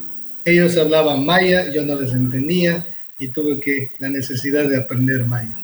Ellos 0.44 0.76
hablaban 0.76 1.26
maya, 1.26 1.70
yo 1.70 1.84
no 1.84 2.00
les 2.00 2.12
entendía, 2.12 2.86
y 3.20 3.28
tuve 3.28 3.60
que 3.60 3.90
la 3.98 4.08
necesidad 4.08 4.68
de 4.68 4.78
aprender 4.78 5.24
maya. 5.26 5.56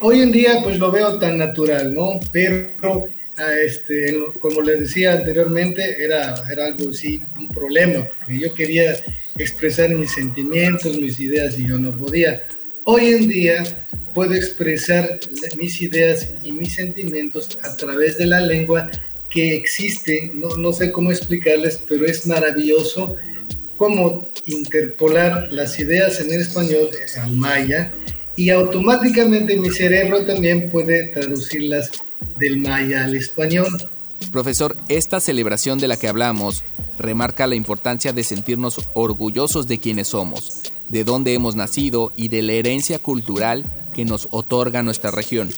Hoy 0.00 0.22
en 0.22 0.32
día 0.32 0.60
pues 0.64 0.78
lo 0.78 0.90
veo 0.90 1.18
tan 1.18 1.38
natural, 1.38 1.94
¿no? 1.94 2.18
Pero 2.32 3.08
ah, 3.36 3.52
este, 3.64 4.18
como 4.40 4.62
les 4.62 4.80
decía 4.80 5.12
anteriormente, 5.12 6.02
era, 6.02 6.34
era 6.50 6.66
algo 6.66 6.92
sí, 6.92 7.22
un 7.38 7.48
problema, 7.48 8.04
porque 8.18 8.40
yo 8.40 8.54
quería 8.54 8.96
expresar 9.36 9.90
mis 9.90 10.12
sentimientos, 10.12 10.98
mis 10.98 11.20
ideas 11.20 11.56
y 11.58 11.68
yo 11.68 11.78
no 11.78 11.92
podía. 11.92 12.42
Hoy 12.84 13.06
en 13.06 13.28
día 13.28 13.62
puedo 14.14 14.34
expresar 14.34 15.20
mis 15.56 15.80
ideas 15.80 16.30
y 16.42 16.50
mis 16.50 16.74
sentimientos 16.74 17.56
a 17.62 17.76
través 17.76 18.18
de 18.18 18.26
la 18.26 18.40
lengua 18.40 18.90
que 19.30 19.54
existe, 19.54 20.32
no, 20.34 20.56
no 20.56 20.72
sé 20.72 20.90
cómo 20.90 21.12
explicarles, 21.12 21.84
pero 21.86 22.06
es 22.06 22.26
maravilloso 22.26 23.16
cómo 23.78 24.28
interpolar 24.44 25.48
las 25.50 25.78
ideas 25.78 26.20
en 26.20 26.32
el 26.32 26.42
español 26.42 26.90
al 27.22 27.32
maya 27.32 27.90
y 28.36 28.50
automáticamente 28.50 29.56
mi 29.56 29.70
cerebro 29.70 30.26
también 30.26 30.70
puede 30.70 31.04
traducirlas 31.08 31.90
del 32.36 32.58
maya 32.58 33.04
al 33.04 33.14
español. 33.14 33.68
Profesor, 34.32 34.76
esta 34.88 35.20
celebración 35.20 35.78
de 35.78 35.88
la 35.88 35.96
que 35.96 36.08
hablamos 36.08 36.64
remarca 36.98 37.46
la 37.46 37.54
importancia 37.54 38.12
de 38.12 38.24
sentirnos 38.24 38.80
orgullosos 38.94 39.66
de 39.68 39.78
quienes 39.78 40.08
somos, 40.08 40.62
de 40.88 41.04
dónde 41.04 41.34
hemos 41.34 41.54
nacido 41.54 42.12
y 42.16 42.28
de 42.28 42.42
la 42.42 42.52
herencia 42.52 42.98
cultural 42.98 43.64
que 43.94 44.04
nos 44.04 44.28
otorga 44.30 44.82
nuestra 44.82 45.10
región. 45.10 45.50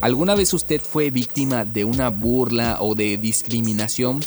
¿Alguna 0.00 0.34
vez 0.34 0.52
usted 0.52 0.80
fue 0.80 1.10
víctima 1.10 1.64
de 1.64 1.84
una 1.84 2.10
burla 2.10 2.78
o 2.80 2.94
de 2.94 3.16
discriminación 3.16 4.20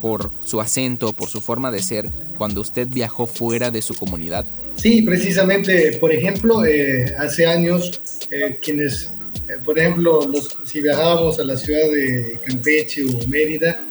por 0.00 0.30
su 0.44 0.60
acento, 0.60 1.12
por 1.12 1.28
su 1.28 1.40
forma 1.40 1.70
de 1.70 1.82
ser, 1.82 2.08
cuando 2.36 2.60
usted 2.60 2.86
viajó 2.88 3.26
fuera 3.26 3.70
de 3.70 3.82
su 3.82 3.94
comunidad? 3.94 4.44
Sí, 4.76 5.02
precisamente, 5.02 5.96
por 5.98 6.12
ejemplo, 6.12 6.64
eh, 6.64 7.06
hace 7.18 7.46
años, 7.46 8.00
eh, 8.30 8.58
quienes, 8.62 9.10
eh, 9.48 9.54
por 9.64 9.78
ejemplo, 9.78 10.20
los, 10.28 10.56
si 10.64 10.80
viajábamos 10.80 11.38
a 11.38 11.44
la 11.44 11.56
ciudad 11.56 11.90
de 11.90 12.38
Campeche 12.46 13.04
o 13.04 13.26
Mérida, 13.26 13.82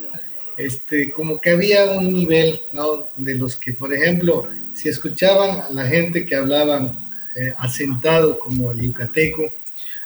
este, 0.58 1.12
como 1.12 1.42
que 1.42 1.50
había 1.50 1.86
un 1.86 2.14
nivel, 2.14 2.62
¿no? 2.72 3.08
De 3.16 3.34
los 3.34 3.56
que, 3.56 3.74
por 3.74 3.94
ejemplo, 3.94 4.48
si 4.74 4.90
escuchaban 4.90 5.62
a 5.62 5.70
la 5.72 5.88
gente 5.88 6.26
que 6.26 6.36
hablaba 6.36 6.98
asentado 7.58 8.40
como 8.40 8.72
el 8.72 8.80
yucateco, 8.80 9.52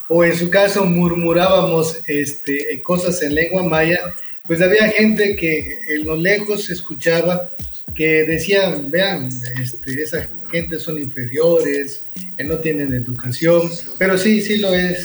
o 0.08 0.24
en 0.24 0.36
su 0.36 0.50
caso 0.50 0.86
murmurábamos 0.86 2.00
este, 2.08 2.82
cosas 2.82 3.22
en 3.22 3.36
lengua 3.36 3.62
maya, 3.62 4.00
pues 4.50 4.64
había 4.64 4.90
gente 4.90 5.36
que 5.36 5.80
en 5.90 6.06
lo 6.06 6.16
lejos 6.16 6.72
escuchaba 6.72 7.52
que 7.94 8.24
decían, 8.24 8.90
vean, 8.90 9.30
este, 9.62 10.02
esa 10.02 10.28
gente 10.50 10.80
son 10.80 10.98
inferiores, 10.98 12.06
que 12.36 12.44
no 12.44 12.58
tienen 12.58 12.92
educación, 12.92 13.70
pero 14.00 14.18
sí, 14.18 14.42
sí 14.42 14.58
lo 14.58 14.74
he, 14.74 14.98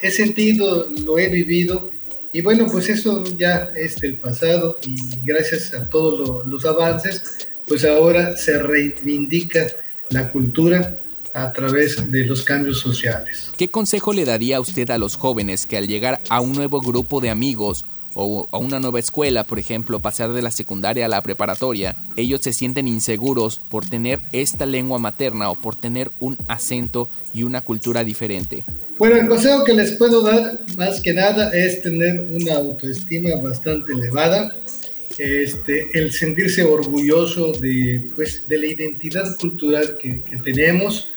he 0.00 0.10
sentido, 0.10 0.88
lo 1.04 1.18
he 1.18 1.28
vivido, 1.28 1.90
y 2.32 2.40
bueno, 2.40 2.66
pues 2.66 2.88
eso 2.88 3.22
ya 3.36 3.74
es 3.76 3.96
del 3.96 4.16
pasado 4.16 4.78
y 4.86 4.96
gracias 5.22 5.74
a 5.74 5.86
todos 5.90 6.46
los 6.46 6.64
avances, 6.64 7.46
pues 7.68 7.84
ahora 7.84 8.38
se 8.38 8.58
reivindica 8.58 9.66
la 10.08 10.32
cultura 10.32 10.96
a 11.34 11.52
través 11.52 12.10
de 12.10 12.24
los 12.24 12.42
cambios 12.42 12.78
sociales. 12.78 13.50
¿Qué 13.58 13.68
consejo 13.68 14.14
le 14.14 14.24
daría 14.24 14.62
usted 14.62 14.88
a 14.88 14.96
los 14.96 15.16
jóvenes 15.16 15.66
que 15.66 15.76
al 15.76 15.88
llegar 15.88 16.22
a 16.30 16.40
un 16.40 16.52
nuevo 16.52 16.80
grupo 16.80 17.20
de 17.20 17.28
amigos 17.28 17.84
o 18.14 18.48
a 18.50 18.58
una 18.58 18.80
nueva 18.80 18.98
escuela, 18.98 19.44
por 19.44 19.58
ejemplo, 19.58 20.00
pasar 20.00 20.32
de 20.32 20.42
la 20.42 20.50
secundaria 20.50 21.06
a 21.06 21.08
la 21.08 21.22
preparatoria, 21.22 21.96
ellos 22.16 22.40
se 22.42 22.52
sienten 22.52 22.88
inseguros 22.88 23.60
por 23.68 23.88
tener 23.88 24.20
esta 24.32 24.66
lengua 24.66 24.98
materna 24.98 25.50
o 25.50 25.54
por 25.54 25.76
tener 25.76 26.10
un 26.20 26.38
acento 26.48 27.08
y 27.32 27.42
una 27.42 27.62
cultura 27.62 28.04
diferente. 28.04 28.64
Bueno, 28.98 29.16
el 29.16 29.26
consejo 29.26 29.64
que 29.64 29.74
les 29.74 29.92
puedo 29.92 30.22
dar 30.22 30.60
más 30.76 31.00
que 31.00 31.12
nada 31.12 31.50
es 31.52 31.82
tener 31.82 32.28
una 32.30 32.54
autoestima 32.54 33.30
bastante 33.42 33.92
elevada, 33.92 34.54
este, 35.18 35.90
el 35.94 36.12
sentirse 36.12 36.62
orgulloso 36.62 37.52
de, 37.52 38.00
pues, 38.14 38.48
de 38.48 38.58
la 38.58 38.66
identidad 38.66 39.36
cultural 39.38 39.96
que, 40.00 40.22
tenemos 40.42 41.10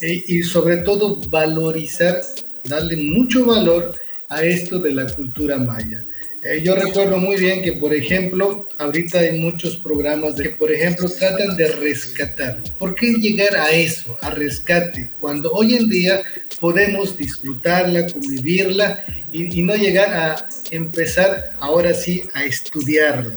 eh, 0.00 0.22
y 0.26 0.42
sobre 0.42 0.78
todo 0.78 1.16
valorizar, 1.28 2.20
darle 2.64 2.96
mucho 2.96 3.44
valor 3.44 3.92
a 4.28 4.42
esto 4.42 4.78
de 4.78 4.92
la 4.92 5.06
cultura 5.12 5.58
maya. 5.58 6.04
Eh, 6.44 6.60
yo 6.60 6.74
recuerdo 6.74 7.18
muy 7.18 7.36
bien 7.36 7.62
que, 7.62 7.74
por 7.74 7.94
ejemplo, 7.94 8.68
ahorita 8.76 9.20
hay 9.20 9.38
muchos 9.38 9.76
programas 9.76 10.34
de 10.34 10.44
que, 10.44 10.48
por 10.50 10.72
ejemplo, 10.72 11.08
tratan 11.08 11.56
de 11.56 11.68
rescatar. 11.68 12.60
¿Por 12.80 12.96
qué 12.96 13.12
llegar 13.12 13.56
a 13.56 13.70
eso, 13.70 14.18
a 14.20 14.30
rescate, 14.30 15.08
cuando 15.20 15.52
hoy 15.52 15.76
en 15.76 15.88
día 15.88 16.20
podemos 16.58 17.16
disfrutarla, 17.16 18.08
convivirla 18.08 19.04
y, 19.30 19.62
no 19.62 19.76
llegar 19.76 20.12
a 20.12 20.48
empezar 20.72 21.52
ahora 21.60 21.94
sí 21.94 22.24
a 22.34 22.44
estudiarla? 22.44 23.34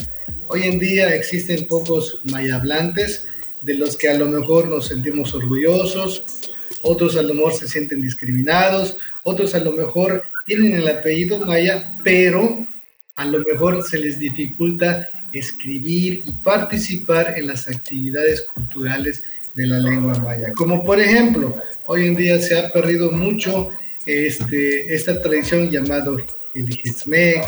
Hoy 0.47 0.63
en 0.63 0.79
día 0.79 1.13
existen 1.13 1.67
pocos 1.67 2.21
mayablantes 2.23 3.27
de 3.61 3.75
los 3.75 3.97
que 3.97 4.09
a 4.09 4.17
lo 4.17 4.25
mejor 4.25 4.67
nos 4.67 4.87
sentimos 4.87 5.35
orgullosos, 5.35 6.23
otros 6.81 7.15
a 7.17 7.21
lo 7.21 7.35
mejor 7.35 7.53
se 7.53 7.67
sienten 7.67 8.01
discriminados, 8.01 8.97
otros 9.21 9.53
a 9.53 9.59
lo 9.59 9.73
mejor 9.73 10.23
tienen 10.47 10.73
el 10.73 10.87
apellido 10.87 11.37
maya, 11.39 11.97
pero 12.03 12.65
a 13.15 13.23
lo 13.23 13.39
mejor 13.39 13.81
se 13.87 13.97
les 13.97 14.19
dificulta 14.19 15.09
escribir 15.31 16.21
y 16.25 16.31
participar 16.43 17.35
en 17.37 17.47
las 17.47 17.67
actividades 17.69 18.41
culturales 18.41 19.23
de 19.53 19.67
la 19.67 19.79
lengua 19.79 20.19
maya. 20.19 20.51
Como 20.53 20.83
por 20.83 20.99
ejemplo, 20.99 21.55
hoy 21.85 22.07
en 22.07 22.17
día 22.17 22.39
se 22.41 22.59
ha 22.59 22.73
perdido 22.73 23.11
mucho 23.11 23.71
este, 24.05 24.93
esta 24.93 25.21
tradición 25.21 25.69
llamado 25.71 26.17
el 26.53 26.69
hitzmec, 26.69 27.41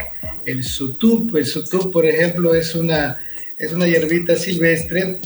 el 0.46 0.64
sutup. 0.64 1.36
El 1.36 1.46
sutup, 1.46 1.92
por 1.92 2.06
ejemplo, 2.06 2.56
es 2.56 2.74
una, 2.74 3.20
es 3.60 3.74
una 3.74 3.88
hierbita 3.88 4.38
silvestre 4.38 5.20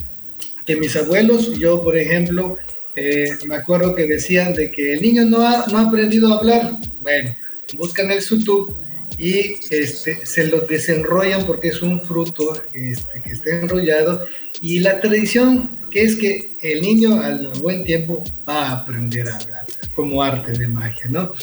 que 0.65 0.75
mis 0.75 0.95
abuelos, 0.95 1.53
yo 1.59 1.83
por 1.83 1.95
ejemplo, 1.95 2.57
eh, 2.95 3.29
me 3.45 3.57
acuerdo 3.57 3.93
que 3.93 4.07
decían 4.07 4.53
de 4.53 4.71
que 4.71 4.93
el 4.93 5.03
niño 5.03 5.23
no 5.25 5.45
ha, 5.45 5.67
no 5.67 5.77
ha 5.77 5.87
aprendido 5.87 6.33
a 6.33 6.39
hablar. 6.39 6.77
Bueno, 7.03 7.35
buscan 7.77 8.09
el 8.09 8.23
sutup 8.23 8.80
y 9.21 9.55
este, 9.69 10.25
se 10.25 10.47
lo 10.47 10.61
desenrollan 10.61 11.45
porque 11.45 11.67
es 11.67 11.83
un 11.83 12.01
fruto 12.01 12.59
este, 12.73 13.21
que 13.21 13.29
está 13.29 13.51
enrollado 13.51 14.25
y 14.61 14.79
la 14.79 14.99
tradición 14.99 15.69
que 15.91 16.01
es 16.01 16.15
que 16.15 16.51
el 16.63 16.81
niño 16.81 17.21
al 17.21 17.49
buen 17.61 17.83
tiempo 17.83 18.23
va 18.49 18.69
a 18.69 18.71
aprender 18.79 19.29
a 19.29 19.35
hablar 19.37 19.65
como 19.93 20.23
arte 20.23 20.53
de 20.53 20.67
magia, 20.67 21.05
¿no? 21.09 21.33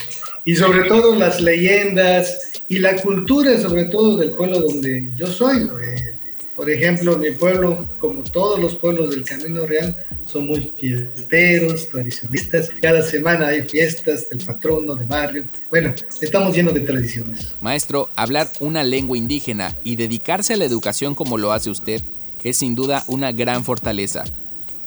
Y 0.45 0.57
sobre 0.57 0.89
todo 0.89 1.15
las 1.15 1.41
leyendas 1.41 2.63
y 2.69 2.81
la 2.81 2.97
cultura, 2.97 3.57
sobre 3.61 3.85
todo 3.85 4.17
del 4.17 4.33
pueblo 4.33 4.61
donde 4.61 5.11
yo 5.15 5.29
soy, 5.29 5.59
eh, 5.59 6.15
Por 6.57 6.69
ejemplo, 6.69 7.17
mi 7.17 7.31
pueblo, 7.31 7.87
como 8.01 8.25
todos 8.25 8.59
los 8.59 8.75
pueblos 8.75 9.11
del 9.11 9.23
Camino 9.23 9.65
Real, 9.65 9.95
son 10.29 10.47
muy 10.47 10.73
fiesteros, 10.77 11.89
tradicionalistas. 11.89 12.71
Cada 12.81 13.03
semana 13.03 13.49
hay 13.49 13.63
fiestas 13.63 14.29
del 14.31 14.45
patrono 14.45 14.95
de 14.95 15.05
barrio. 15.05 15.45
Bueno, 15.71 15.95
estamos 16.21 16.55
llenos 16.55 16.75
de 16.75 16.81
tradiciones. 16.81 17.55
Maestro, 17.61 18.11
hablar 18.15 18.49
una 18.61 18.85
lengua 18.85 19.17
indígena 19.17 19.75
y 19.85 19.97
dedicarse 19.97 20.55
a 20.55 20.57
la 20.57 20.67
educación 20.67 21.15
como 21.15 21.39
lo 21.39 21.53
hace 21.53 21.71
usted 21.71 22.03
es 22.49 22.57
sin 22.59 22.75
duda 22.75 23.05
una 23.07 23.33
gran 23.33 23.65
fortaleza. 23.65 24.25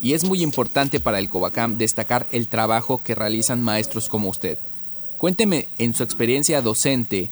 Y 0.02 0.14
es 0.14 0.24
muy 0.24 0.42
importante 0.42 1.00
para 1.00 1.20
el 1.20 1.30
Covacam 1.30 1.78
destacar 1.78 2.28
el 2.32 2.48
trabajo 2.48 3.02
que 3.04 3.16
realizan 3.16 3.62
maestros 3.62 4.10
como 4.10 4.30
usted. 4.30 4.58
Cuénteme 5.18 5.68
en 5.78 5.94
su 5.94 6.04
experiencia 6.04 6.62
docente, 6.62 7.30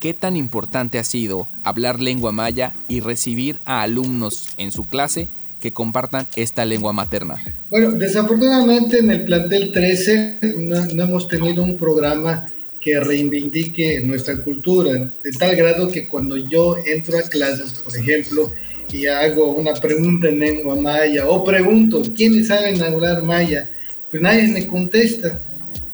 ¿qué 0.00 0.14
tan 0.14 0.36
importante 0.36 0.98
ha 0.98 1.04
sido 1.04 1.46
hablar 1.62 2.00
lengua 2.00 2.32
maya 2.32 2.74
y 2.88 3.00
recibir 3.00 3.58
a 3.66 3.82
alumnos 3.82 4.48
en 4.56 4.72
su 4.72 4.86
clase 4.86 5.28
que 5.66 5.72
compartan 5.72 6.28
esta 6.36 6.64
lengua 6.64 6.92
materna? 6.92 7.42
Bueno, 7.70 7.90
desafortunadamente 7.90 8.98
en 8.98 9.10
el 9.10 9.24
plantel 9.24 9.72
13 9.72 10.38
no, 10.58 11.02
hemos 11.02 11.26
tenido 11.26 11.64
un 11.64 11.76
programa 11.76 12.46
que 12.80 13.00
reivindique 13.00 13.98
nuestra 13.98 14.36
cultura, 14.36 14.92
de 15.24 15.32
tal 15.36 15.56
grado 15.56 15.88
que 15.88 16.06
cuando 16.06 16.36
yo 16.36 16.76
entro 16.86 17.18
a 17.18 17.22
clases, 17.22 17.72
por 17.72 17.96
ejemplo, 17.96 18.52
y 18.92 19.06
hago 19.06 19.50
una 19.50 19.74
pregunta 19.74 20.28
en 20.28 20.38
lengua 20.38 20.76
maya, 20.76 21.26
o 21.26 21.44
pregunto, 21.44 22.00
¿quiénes 22.16 22.46
saben 22.46 22.80
hablar 22.80 23.24
maya? 23.24 23.68
Pues 24.08 24.22
nadie 24.22 24.46
me 24.46 24.68
contesta. 24.68 25.42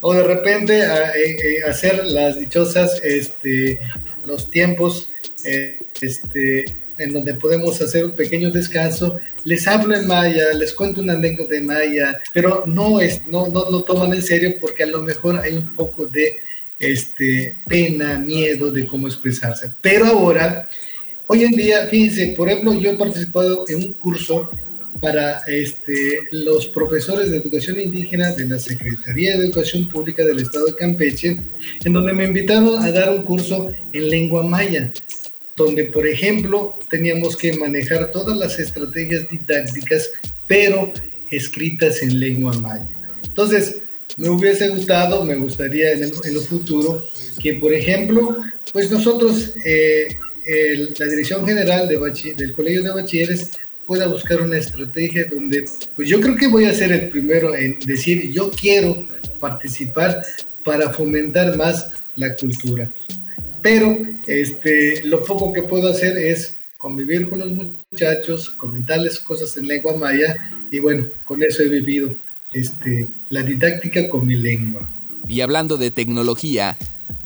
O 0.02 0.12
de 0.12 0.22
repente 0.22 0.80
eh, 0.80 0.84
eh, 0.84 1.62
hacer 1.66 2.04
las 2.04 2.38
dichosas, 2.38 3.00
este, 3.02 3.80
los 4.26 4.50
tiempos, 4.50 5.08
eh, 5.46 5.78
este, 6.02 6.66
en 6.98 7.12
donde 7.14 7.32
podemos 7.34 7.80
hacer 7.80 8.04
un 8.04 8.12
pequeño 8.12 8.50
descanso, 8.50 9.16
les 9.44 9.66
hablo 9.66 9.94
en 9.94 10.06
maya, 10.06 10.52
les 10.52 10.72
cuento 10.72 11.00
una 11.00 11.14
anécdota 11.14 11.54
de 11.54 11.62
maya, 11.62 12.20
pero 12.32 12.64
no, 12.66 13.00
es, 13.00 13.26
no, 13.26 13.48
no 13.48 13.70
lo 13.70 13.82
toman 13.82 14.12
en 14.12 14.22
serio 14.22 14.54
porque 14.60 14.84
a 14.84 14.86
lo 14.86 15.02
mejor 15.02 15.38
hay 15.38 15.54
un 15.54 15.68
poco 15.74 16.06
de 16.06 16.36
este, 16.78 17.56
pena, 17.66 18.18
miedo 18.18 18.70
de 18.70 18.86
cómo 18.86 19.06
expresarse. 19.06 19.70
Pero 19.80 20.06
ahora, 20.06 20.68
hoy 21.26 21.44
en 21.44 21.52
día, 21.52 21.86
fíjense, 21.86 22.34
por 22.36 22.48
ejemplo, 22.48 22.74
yo 22.74 22.90
he 22.90 22.96
participado 22.96 23.64
en 23.68 23.76
un 23.76 23.92
curso 23.92 24.50
para 25.00 25.40
este, 25.48 26.28
los 26.30 26.66
profesores 26.68 27.30
de 27.30 27.38
educación 27.38 27.80
indígena 27.80 28.32
de 28.32 28.46
la 28.46 28.58
Secretaría 28.58 29.36
de 29.36 29.46
Educación 29.46 29.88
Pública 29.88 30.24
del 30.24 30.38
Estado 30.38 30.66
de 30.66 30.76
Campeche, 30.76 31.40
en 31.84 31.92
donde 31.92 32.12
me 32.12 32.24
invitaron 32.24 32.80
a 32.80 32.90
dar 32.92 33.10
un 33.10 33.22
curso 33.22 33.72
en 33.92 34.08
lengua 34.08 34.44
maya 34.44 34.92
donde, 35.56 35.84
por 35.84 36.06
ejemplo, 36.06 36.78
teníamos 36.90 37.36
que 37.36 37.52
manejar 37.56 38.10
todas 38.10 38.36
las 38.36 38.58
estrategias 38.58 39.28
didácticas, 39.28 40.10
pero 40.46 40.92
escritas 41.30 42.02
en 42.02 42.20
lengua 42.20 42.52
maya. 42.54 42.88
Entonces, 43.24 43.82
me 44.16 44.28
hubiese 44.28 44.68
gustado, 44.68 45.24
me 45.24 45.36
gustaría 45.36 45.92
en 45.92 46.04
el, 46.04 46.40
futuro, 46.40 47.06
que, 47.40 47.54
por 47.54 47.72
ejemplo, 47.72 48.36
pues 48.72 48.90
nosotros, 48.90 49.54
eh, 49.64 50.16
la 50.98 51.06
Dirección 51.06 51.46
General 51.46 51.88
de 51.88 52.34
del 52.36 52.52
Colegio 52.52 52.82
de 52.82 52.90
Bachilleres, 52.90 53.50
pueda 53.86 54.06
buscar 54.06 54.40
una 54.40 54.58
estrategia 54.58 55.26
donde, 55.30 55.64
pues 55.96 56.08
yo 56.08 56.20
creo 56.20 56.36
que 56.36 56.48
voy 56.48 56.64
a 56.66 56.74
ser 56.74 56.92
el 56.92 57.08
primero 57.08 57.54
en 57.54 57.78
decir, 57.80 58.30
yo 58.30 58.50
quiero 58.50 59.04
participar 59.40 60.22
para 60.64 60.90
fomentar 60.90 61.56
más 61.56 61.88
la 62.16 62.34
cultura 62.36 62.90
pero 63.62 63.96
este, 64.26 65.02
lo 65.04 65.24
poco 65.24 65.52
que 65.52 65.62
puedo 65.62 65.88
hacer 65.88 66.18
es 66.18 66.56
convivir 66.76 67.28
con 67.28 67.38
los 67.38 67.48
muchachos, 67.50 68.50
comentarles 68.50 69.20
cosas 69.20 69.56
en 69.56 69.68
lengua 69.68 69.96
maya 69.96 70.36
y 70.70 70.80
bueno, 70.80 71.06
con 71.24 71.42
eso 71.42 71.62
he 71.62 71.68
vivido 71.68 72.14
este, 72.52 73.08
la 73.30 73.42
didáctica 73.42 74.08
con 74.08 74.26
mi 74.26 74.34
lengua. 74.34 74.88
Y 75.28 75.40
hablando 75.40 75.76
de 75.76 75.92
tecnología, 75.92 76.76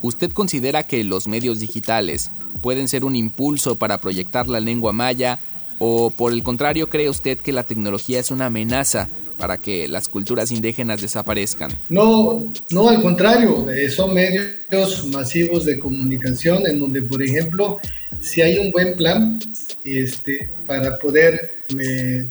¿usted 0.02 0.30
considera 0.30 0.86
que 0.86 1.02
los 1.04 1.26
medios 1.26 1.58
digitales 1.58 2.30
pueden 2.60 2.88
ser 2.88 3.04
un 3.04 3.16
impulso 3.16 3.76
para 3.76 3.98
proyectar 3.98 4.46
la 4.46 4.60
lengua 4.60 4.92
maya 4.92 5.38
o 5.78 6.10
por 6.10 6.32
el 6.32 6.42
contrario 6.42 6.88
cree 6.88 7.08
usted 7.08 7.38
que 7.38 7.52
la 7.52 7.64
tecnología 7.64 8.18
es 8.20 8.30
una 8.30 8.46
amenaza 8.46 9.08
para 9.36 9.58
que 9.58 9.86
las 9.88 10.08
culturas 10.08 10.50
indígenas 10.50 11.02
desaparezcan? 11.02 11.70
No, 11.88 12.52
no, 12.70 12.88
al 12.88 13.02
contrario, 13.02 13.70
eh, 13.70 13.90
son 13.90 14.14
medios 14.14 15.06
masivos 15.08 15.64
de 15.64 15.78
comunicación 15.78 16.66
en 16.66 16.80
donde, 16.80 17.02
por 17.02 17.22
ejemplo, 17.22 17.78
si 18.20 18.42
hay 18.42 18.58
un 18.58 18.70
buen 18.72 18.96
plan 18.96 19.38
este, 19.84 20.48
para 20.66 20.98
poder 20.98 21.62
eh, 21.78 22.26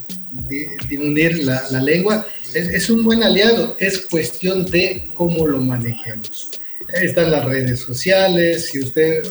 difundir 0.50 1.44
la, 1.44 1.82
lengua, 1.82 2.26
es, 2.54 2.89
un 2.89 3.04
buen 3.04 3.24
aliado, 3.24 3.76
es 3.80 4.00
cuestión 4.06 4.65
de 4.65 5.10
cómo 5.13 5.48
lo 5.48 5.60
manejemos. 5.60 6.52
Están 7.02 7.32
las 7.32 7.46
redes 7.46 7.80
sociales, 7.80 8.70
si 8.72 8.80
usted 8.80 9.24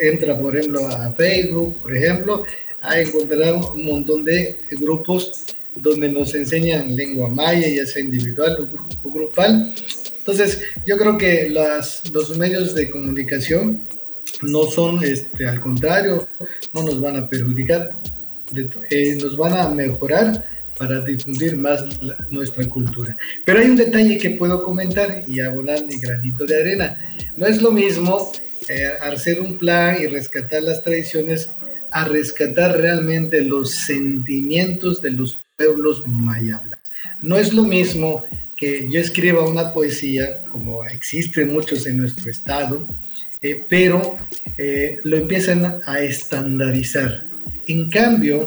entra, 0.00 0.38
por 0.38 0.56
ejemplo, 0.56 0.86
a 0.88 1.12
Facebook, 1.12 1.76
por 1.82 1.96
ejemplo, 1.96 2.44
a 2.80 3.00
encontrar 3.00 3.54
un 3.54 3.84
montón 3.84 4.24
de 4.24 4.56
grupos 4.72 5.46
donde 5.76 6.08
nos 6.08 6.34
enseñan 6.34 6.96
lengua 6.96 7.28
maya, 7.28 7.68
ya 7.68 7.86
sea 7.86 8.02
individual 8.02 8.68
o, 9.04 9.10
grupal. 9.10 9.74
Entonces, 10.18 10.62
yo 10.86 10.96
creo 10.96 11.16
que 11.16 11.48
las, 11.48 12.10
los 12.12 12.36
medios 12.36 12.74
de 12.74 12.90
comunicación 12.90 13.80
no 14.42 14.64
son, 14.64 15.04
este, 15.04 15.46
al 15.46 15.60
contrario, 15.60 16.28
no 16.74 16.82
nos 16.82 17.00
van 17.00 17.16
a 17.16 17.28
perjudicar, 17.28 17.92
eh, 18.90 19.18
nos 19.20 19.36
van 19.36 19.54
a 19.54 19.68
mejorar 19.68 20.44
para 20.78 21.00
difundir 21.00 21.56
más 21.56 21.84
nuestra 22.30 22.68
cultura. 22.68 23.16
Pero 23.44 23.60
hay 23.60 23.66
un 23.66 23.76
detalle 23.76 24.18
que 24.18 24.30
puedo 24.30 24.62
comentar 24.62 25.24
y 25.26 25.40
abonar 25.40 25.84
mi 25.86 25.98
granito 25.98 26.44
de 26.44 26.60
arena. 26.60 26.98
No 27.36 27.46
es 27.46 27.62
lo 27.62 27.70
mismo 27.70 28.32
eh, 28.68 28.90
hacer 29.00 29.40
un 29.40 29.56
plan 29.58 29.96
y 30.00 30.06
rescatar 30.06 30.62
las 30.62 30.82
tradiciones 30.82 31.50
a 31.90 32.04
rescatar 32.04 32.76
realmente 32.78 33.40
los 33.42 33.70
sentimientos 33.70 35.00
de 35.00 35.10
los 35.10 35.38
pueblos 35.56 36.06
mayablas. 36.06 36.78
No 37.22 37.36
es 37.36 37.52
lo 37.54 37.62
mismo 37.62 38.24
que 38.56 38.88
yo 38.90 39.00
escriba 39.00 39.48
una 39.48 39.72
poesía, 39.72 40.44
como 40.50 40.84
existen 40.84 41.52
muchos 41.52 41.86
en 41.86 41.96
nuestro 41.96 42.30
estado, 42.30 42.86
eh, 43.42 43.64
pero 43.68 44.18
eh, 44.58 44.98
lo 45.02 45.16
empiezan 45.16 45.80
a 45.86 46.00
estandarizar. 46.00 47.24
En 47.66 47.88
cambio, 47.88 48.44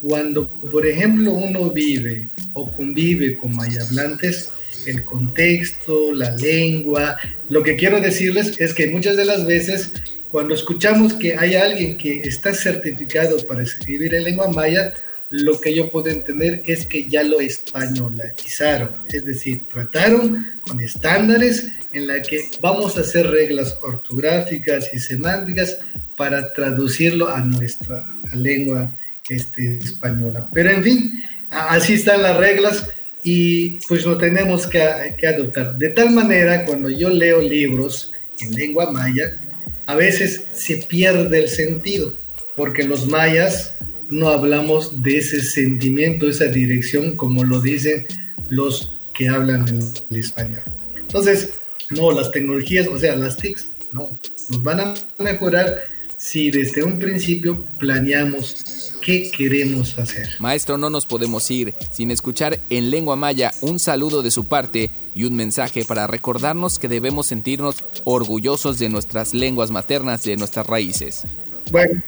cuando, 0.00 0.48
por 0.48 0.86
ejemplo, 0.86 1.32
uno 1.32 1.70
vive 1.70 2.28
o 2.52 2.70
convive 2.70 3.36
con 3.36 3.56
mayablantes, 3.56 4.50
el 4.86 5.04
contexto, 5.04 6.12
la 6.12 6.34
lengua, 6.36 7.16
lo 7.48 7.62
que 7.62 7.76
quiero 7.76 8.00
decirles 8.00 8.60
es 8.60 8.74
que 8.74 8.88
muchas 8.88 9.16
de 9.16 9.24
las 9.24 9.46
veces 9.46 9.92
cuando 10.30 10.54
escuchamos 10.54 11.12
que 11.12 11.36
hay 11.36 11.54
alguien 11.54 11.96
que 11.96 12.20
está 12.20 12.54
certificado 12.54 13.36
para 13.46 13.62
escribir 13.62 14.14
en 14.14 14.24
lengua 14.24 14.48
maya, 14.48 14.94
lo 15.32 15.58
que 15.58 15.74
yo 15.74 15.90
puedo 15.90 16.08
entender 16.08 16.62
es 16.66 16.84
que 16.84 17.08
ya 17.08 17.22
lo 17.22 17.40
españolizaron, 17.40 18.90
es 19.10 19.24
decir, 19.24 19.62
trataron 19.72 20.46
con 20.60 20.78
estándares 20.78 21.72
en 21.94 22.06
la 22.06 22.20
que 22.20 22.50
vamos 22.60 22.98
a 22.98 23.00
hacer 23.00 23.28
reglas 23.28 23.78
ortográficas 23.80 24.90
y 24.92 24.98
semánticas 24.98 25.78
para 26.16 26.52
traducirlo 26.52 27.30
a 27.30 27.40
nuestra 27.40 28.06
lengua 28.34 28.94
este, 29.30 29.78
española. 29.78 30.46
Pero 30.52 30.68
en 30.68 30.84
fin, 30.84 31.24
así 31.50 31.94
están 31.94 32.22
las 32.22 32.36
reglas 32.36 32.88
y 33.22 33.78
pues 33.88 34.04
lo 34.04 34.18
tenemos 34.18 34.66
que, 34.66 35.14
que 35.18 35.28
adoptar. 35.28 35.78
De 35.78 35.88
tal 35.88 36.10
manera, 36.10 36.66
cuando 36.66 36.90
yo 36.90 37.08
leo 37.08 37.40
libros 37.40 38.12
en 38.38 38.50
lengua 38.50 38.90
maya, 38.92 39.38
a 39.86 39.94
veces 39.94 40.44
se 40.52 40.76
pierde 40.76 41.38
el 41.38 41.48
sentido, 41.48 42.12
porque 42.54 42.84
los 42.84 43.06
mayas 43.06 43.71
no 44.12 44.28
hablamos 44.28 45.02
de 45.02 45.18
ese 45.18 45.40
sentimiento, 45.40 46.28
esa 46.28 46.44
dirección, 46.44 47.16
como 47.16 47.44
lo 47.44 47.60
dicen 47.60 48.06
los 48.50 48.92
que 49.14 49.28
hablan 49.28 49.66
el 50.10 50.16
español. 50.16 50.62
Entonces, 50.94 51.54
no, 51.88 52.12
las 52.12 52.30
tecnologías, 52.30 52.86
o 52.88 52.98
sea, 52.98 53.16
las 53.16 53.38
TICs, 53.38 53.68
no, 53.90 54.10
nos 54.50 54.62
van 54.62 54.80
a 54.80 54.94
mejorar 55.18 55.84
si 56.18 56.50
desde 56.50 56.84
un 56.84 56.98
principio 56.98 57.64
planeamos 57.78 58.92
qué 59.00 59.30
queremos 59.30 59.98
hacer. 59.98 60.28
Maestro, 60.38 60.76
no 60.76 60.90
nos 60.90 61.06
podemos 61.06 61.50
ir 61.50 61.74
sin 61.90 62.10
escuchar 62.10 62.60
en 62.68 62.90
lengua 62.90 63.16
maya 63.16 63.50
un 63.62 63.78
saludo 63.78 64.22
de 64.22 64.30
su 64.30 64.46
parte 64.46 64.90
y 65.14 65.24
un 65.24 65.34
mensaje 65.34 65.86
para 65.86 66.06
recordarnos 66.06 66.78
que 66.78 66.88
debemos 66.88 67.26
sentirnos 67.28 67.76
orgullosos 68.04 68.78
de 68.78 68.90
nuestras 68.90 69.32
lenguas 69.32 69.70
maternas, 69.70 70.22
de 70.22 70.36
nuestras 70.36 70.66
raíces. 70.66 71.24
Bueno, 71.70 72.02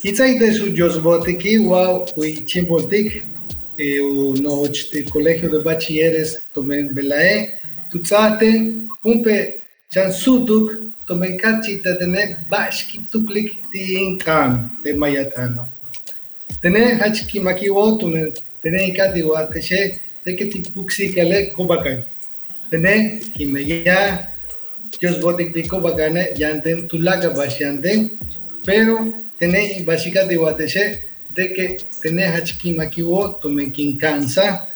Quizás 0.00 0.38
de 0.38 0.52
su 0.52 0.72
Josboteki, 0.76 1.58
wow, 1.58 2.04
y 2.18 2.44
Chimboltik, 2.44 3.24
o 3.78 4.34
no 4.40 4.62
de 4.62 5.04
colegio 5.04 5.48
de 5.50 5.58
bachilleres, 5.58 6.40
tomen 6.54 6.94
belae, 6.94 7.54
tutzate, 7.90 8.86
umpe, 9.02 9.60
chansutuk, 9.90 10.70
tomen 11.04 11.36
cachita 11.36 11.94
de 11.94 12.06
ne, 12.06 12.36
bashki 12.48 13.00
tuklik 13.10 13.70
tiinkan 13.72 14.70
de 14.84 14.94
mayatano. 14.94 15.68
Tene 16.62 16.94
hachki 17.00 17.40
maki 17.40 17.68
wotunen, 17.68 18.32
tene 18.62 18.86
ikati 18.86 19.22
guateshe, 19.22 20.00
teke 20.24 20.48
tipuxi 20.48 21.12
kale 21.12 21.52
kubakan. 21.56 22.04
Tene 22.70 23.20
himeya, 23.36 24.28
Dios 25.00 25.18
botik 25.20 25.54
de 25.54 25.62
kubakane, 25.62 26.38
yanten 26.38 26.88
tulaga 26.88 27.30
basyanten, 27.30 28.10
pero 28.64 29.12
tene 29.38 29.82
básica 29.84 30.26
de 30.26 30.36
guateshe, 30.36 31.02
de 31.34 31.52
que 31.52 31.78
tene 32.02 32.24
hachki 32.26 32.74
maki 32.76 33.02
wotumen 33.02 33.70
kin 33.70 33.98
cansa, 33.98 34.66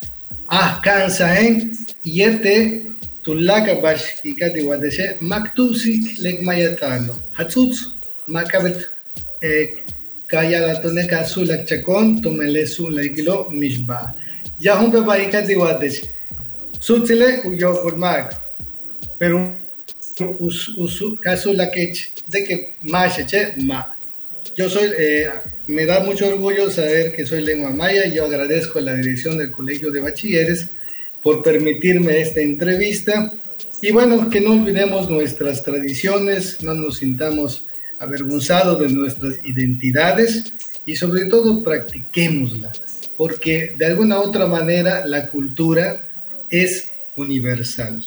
ah 0.49 0.81
cansa 0.85 1.41
en, 1.41 1.73
y 2.05 2.23
este 2.23 2.87
tulaga 3.23 3.75
bash 3.81 4.23
ikati 4.25 4.63
guateshe, 4.63 5.17
maktusik 5.21 6.19
lek 6.21 6.43
mayatano, 6.43 7.15
hatsutsu, 7.33 7.93
makabet, 8.27 8.89
eh, 9.41 9.83
kaya 10.33 10.61
gatone 10.61 11.07
kasu 11.07 11.45
lakchakon 11.45 12.23
tumelesu 12.23 12.89
laikilo 12.91 13.51
mishba. 13.51 14.15
Ya 14.59 14.79
un 14.81 14.91
bebaika 14.91 15.43
diwates. 15.43 16.09
Sutzile 16.81 17.43
uyo 17.45 17.75
kurmak. 17.83 18.35
Pero 19.19 19.53
caso 21.21 21.53
lakech 21.53 22.09
de 22.29 22.45
que 22.45 22.75
masheche 22.83 23.57
ma. 23.63 23.85
Yo 24.55 24.69
soy, 24.69 24.91
eh, 24.99 25.31
me 25.67 25.87
da 25.87 26.01
mucho 26.01 26.29
orgullo 26.29 26.71
saber 26.71 27.17
que 27.17 27.25
soy 27.25 27.43
lengua 27.43 27.71
maya 27.71 28.07
y 28.07 28.15
yo 28.15 28.27
agradezco 28.27 28.79
a 28.79 28.83
la 28.83 28.95
dirección 28.95 29.39
del 29.39 29.51
Colegio 29.51 29.91
de 29.91 30.01
Bachilleres 30.01 30.69
por 31.23 31.43
permitirme 31.43 32.21
esta 32.21 32.41
entrevista. 32.43 33.33
Y 33.81 33.93
bueno, 33.93 34.29
que 34.29 34.43
no 34.43 34.53
olvidemos 34.53 35.09
nuestras 35.09 35.65
tradiciones, 35.65 36.63
no 36.63 36.75
nos 36.75 36.99
sintamos 36.99 37.67
avergonzados 37.99 38.79
de 38.81 38.91
nuestras 38.91 39.45
identidades 39.45 40.53
y 40.85 40.97
sobre 40.97 41.25
todo 41.25 41.63
practiquémosla, 41.63 42.73
porque 43.17 43.75
de 43.79 43.87
alguna 43.87 44.21
otra 44.21 44.47
manera 44.47 45.07
la 45.07 45.29
cultura 45.29 46.05
es 46.51 46.91
universal. 47.17 48.05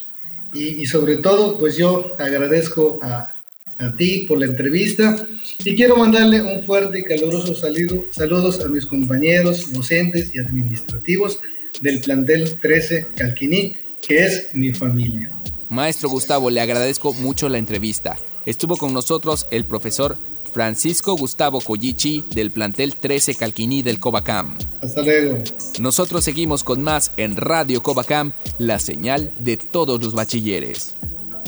Y, 0.53 0.81
y 0.81 0.85
sobre 0.85 1.17
todo, 1.17 1.57
pues 1.57 1.75
yo 1.75 2.15
agradezco 2.19 2.99
a, 3.01 3.34
a, 3.77 3.91
ti 3.93 4.25
por 4.27 4.39
la 4.39 4.45
entrevista 4.45 5.15
y 5.63 5.75
quiero 5.75 5.97
mandarle 5.97 6.41
un 6.41 6.63
fuerte 6.63 6.99
y 6.99 7.03
caluroso 7.03 7.55
saludo, 7.55 8.05
saludos 8.11 8.59
a 8.59 8.67
mis 8.67 8.85
compañeros 8.85 9.71
docentes 9.73 10.33
y 10.33 10.39
administrativos 10.39 11.39
del 11.81 12.01
plantel 12.01 12.57
13 12.59 13.07
Calquiní, 13.15 13.77
que 14.05 14.25
es 14.25 14.49
mi 14.53 14.73
familia. 14.73 15.31
Maestro 15.69 16.09
Gustavo, 16.09 16.49
le 16.49 16.61
agradezco 16.61 17.13
mucho 17.13 17.49
la 17.49 17.57
entrevista. 17.57 18.15
Estuvo 18.45 18.77
con 18.77 18.93
nosotros 18.93 19.47
el 19.51 19.65
profesor 19.65 20.17
Francisco 20.55 21.17
Gustavo 21.17 21.59
Collichi 21.59 22.23
del 22.33 22.49
plantel 22.49 22.95
13 22.95 23.35
Calquiní 23.35 23.81
del 23.81 23.99
Cobacam. 23.99 24.57
Hasta 24.81 25.01
luego. 25.01 25.43
Nosotros 25.81 26.23
seguimos 26.23 26.63
con 26.63 26.81
más 26.81 27.11
en 27.17 27.35
Radio 27.35 27.83
Cobacam, 27.83 28.31
la 28.57 28.79
señal 28.79 29.33
de 29.39 29.57
todos 29.57 30.01
los 30.01 30.13
bachilleres. 30.13 30.95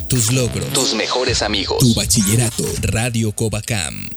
Tus 0.08 0.32
logros. 0.32 0.72
Tus 0.72 0.94
mejores 0.94 1.42
amigos. 1.42 1.80
Tu 1.80 1.94
bachillerato. 1.94 2.64
Radio 2.82 3.34
Cobacam. 3.34 4.10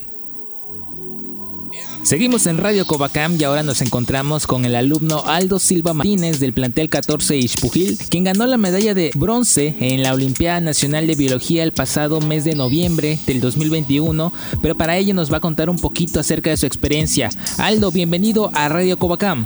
Seguimos 2.05 2.47
en 2.47 2.59
Radio 2.59 2.87
Covacam 2.87 3.37
y 3.39 3.43
ahora 3.43 3.65
nos 3.65 3.83
encontramos 3.83 4.47
con 4.47 4.65
el 4.65 4.77
alumno 4.77 5.25
Aldo 5.27 5.59
Silva 5.59 5.93
Martínez 5.93 6.39
del 6.39 6.53
plantel 6.53 6.89
14 6.89 7.37
Ishpujil, 7.37 7.99
quien 8.09 8.23
ganó 8.23 8.47
la 8.47 8.57
medalla 8.57 8.95
de 8.95 9.11
bronce 9.17 9.75
en 9.81 10.05
la 10.05 10.15
Olimpiada 10.15 10.61
Nacional 10.61 11.09
de 11.09 11.17
Biología 11.17 11.65
el 11.65 11.73
pasado 11.73 12.21
mes 12.21 12.45
de 12.45 12.55
noviembre 12.55 13.19
del 13.27 13.41
2021, 13.41 14.33
pero 14.63 14.77
para 14.77 14.97
ello 14.97 15.13
nos 15.13 15.33
va 15.33 15.39
a 15.39 15.41
contar 15.41 15.69
un 15.69 15.79
poquito 15.79 16.21
acerca 16.21 16.51
de 16.51 16.57
su 16.57 16.67
experiencia. 16.67 17.31
Aldo, 17.59 17.91
bienvenido 17.91 18.51
a 18.55 18.69
Radio 18.69 18.97
Covacam. 18.97 19.45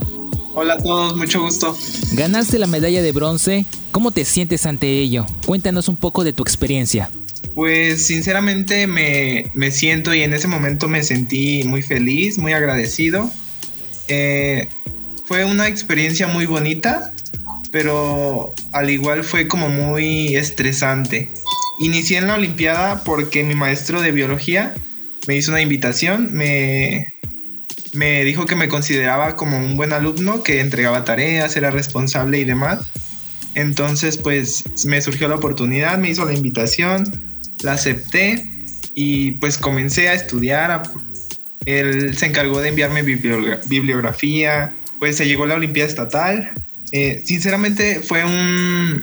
Hola 0.56 0.74
a 0.74 0.78
todos, 0.78 1.16
mucho 1.16 1.40
gusto. 1.42 1.76
Ganaste 2.12 2.60
la 2.60 2.68
medalla 2.68 3.02
de 3.02 3.10
bronce, 3.10 3.66
¿cómo 3.90 4.12
te 4.12 4.24
sientes 4.24 4.66
ante 4.66 5.00
ello? 5.00 5.26
Cuéntanos 5.46 5.88
un 5.88 5.96
poco 5.96 6.22
de 6.22 6.32
tu 6.32 6.44
experiencia. 6.44 7.10
Pues 7.54 8.06
sinceramente 8.06 8.86
me, 8.86 9.50
me, 9.54 9.72
siento 9.72 10.14
y 10.14 10.22
en 10.22 10.32
ese 10.32 10.46
momento 10.46 10.86
me 10.86 11.02
sentí 11.02 11.64
muy 11.64 11.82
feliz, 11.82 12.38
muy 12.38 12.52
agradecido. 12.52 13.28
Eh, 14.06 14.68
fue 15.26 15.44
una 15.44 15.66
experiencia 15.66 16.28
muy 16.28 16.46
bonita, 16.46 17.12
pero 17.72 18.54
al 18.72 18.90
igual 18.90 19.24
fue 19.24 19.48
como 19.48 19.68
muy 19.68 20.36
estresante. 20.36 21.30
Inicié 21.80 22.18
en 22.18 22.28
la 22.28 22.34
Olimpiada 22.34 23.02
porque 23.02 23.42
mi 23.42 23.56
maestro 23.56 24.00
de 24.00 24.12
biología 24.12 24.72
me 25.26 25.36
hizo 25.36 25.50
una 25.50 25.62
invitación, 25.62 26.32
me, 26.32 27.13
me 27.94 28.24
dijo 28.24 28.46
que 28.46 28.56
me 28.56 28.68
consideraba 28.68 29.36
como 29.36 29.56
un 29.56 29.76
buen 29.76 29.92
alumno, 29.92 30.42
que 30.42 30.60
entregaba 30.60 31.04
tareas, 31.04 31.56
era 31.56 31.70
responsable 31.70 32.38
y 32.38 32.44
demás. 32.44 32.80
Entonces 33.54 34.16
pues 34.16 34.64
me 34.84 35.00
surgió 35.00 35.28
la 35.28 35.36
oportunidad, 35.36 35.98
me 35.98 36.10
hizo 36.10 36.24
la 36.24 36.34
invitación 36.34 37.10
la 37.64 37.72
acepté 37.72 38.46
y 38.94 39.32
pues 39.32 39.58
comencé 39.58 40.08
a 40.08 40.14
estudiar. 40.14 40.82
Él 41.64 42.16
se 42.16 42.26
encargó 42.26 42.60
de 42.60 42.68
enviarme 42.68 43.02
bibliografía, 43.02 44.74
pues 44.98 45.16
se 45.16 45.26
llegó 45.26 45.44
a 45.44 45.48
la 45.48 45.54
Olimpiada 45.54 45.88
Estatal. 45.88 46.52
Eh, 46.92 47.22
sinceramente 47.24 48.00
fue 48.00 48.24
un, 48.24 49.02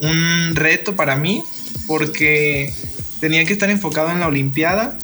un 0.00 0.54
reto 0.54 0.94
para 0.94 1.16
mí 1.16 1.42
porque 1.86 2.72
tenía 3.20 3.44
que 3.44 3.54
estar 3.54 3.70
enfocado 3.70 4.10
en 4.10 4.20
la 4.20 4.28
Olimpiada 4.28 4.98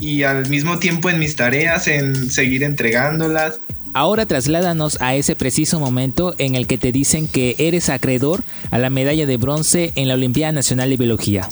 y 0.00 0.22
al 0.22 0.48
mismo 0.48 0.78
tiempo 0.78 1.10
en 1.10 1.18
mis 1.18 1.36
tareas, 1.36 1.86
en 1.86 2.30
seguir 2.30 2.62
entregándolas. 2.62 3.60
Ahora 3.92 4.24
trasládanos 4.24 5.00
a 5.00 5.14
ese 5.14 5.34
preciso 5.36 5.80
momento 5.80 6.34
en 6.38 6.54
el 6.54 6.66
que 6.66 6.78
te 6.78 6.92
dicen 6.92 7.26
que 7.26 7.56
eres 7.58 7.90
acreedor 7.90 8.44
a 8.70 8.78
la 8.78 8.88
medalla 8.88 9.26
de 9.26 9.36
bronce 9.36 9.92
en 9.96 10.08
la 10.08 10.14
Olimpiada 10.14 10.52
Nacional 10.52 10.90
de 10.90 10.96
Biología. 10.96 11.48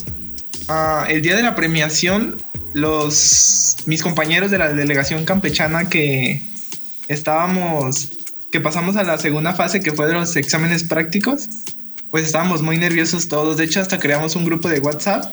Uh, 0.69 1.05
el 1.09 1.21
día 1.21 1.35
de 1.35 1.43
la 1.43 1.55
premiación, 1.55 2.37
los 2.73 3.77
mis 3.85 4.01
compañeros 4.01 4.51
de 4.51 4.57
la 4.57 4.71
delegación 4.71 5.25
campechana 5.25 5.89
que 5.89 6.41
estábamos, 7.07 8.09
que 8.51 8.61
pasamos 8.61 8.95
a 8.95 9.03
la 9.03 9.17
segunda 9.17 9.53
fase 9.53 9.81
que 9.81 9.91
fue 9.91 10.07
de 10.07 10.13
los 10.13 10.35
exámenes 10.37 10.83
prácticos, 10.83 11.49
pues 12.09 12.25
estábamos 12.25 12.61
muy 12.61 12.77
nerviosos 12.77 13.27
todos. 13.27 13.57
De 13.57 13.65
hecho, 13.65 13.81
hasta 13.81 13.99
creamos 13.99 14.35
un 14.35 14.45
grupo 14.45 14.69
de 14.69 14.79
WhatsApp 14.79 15.25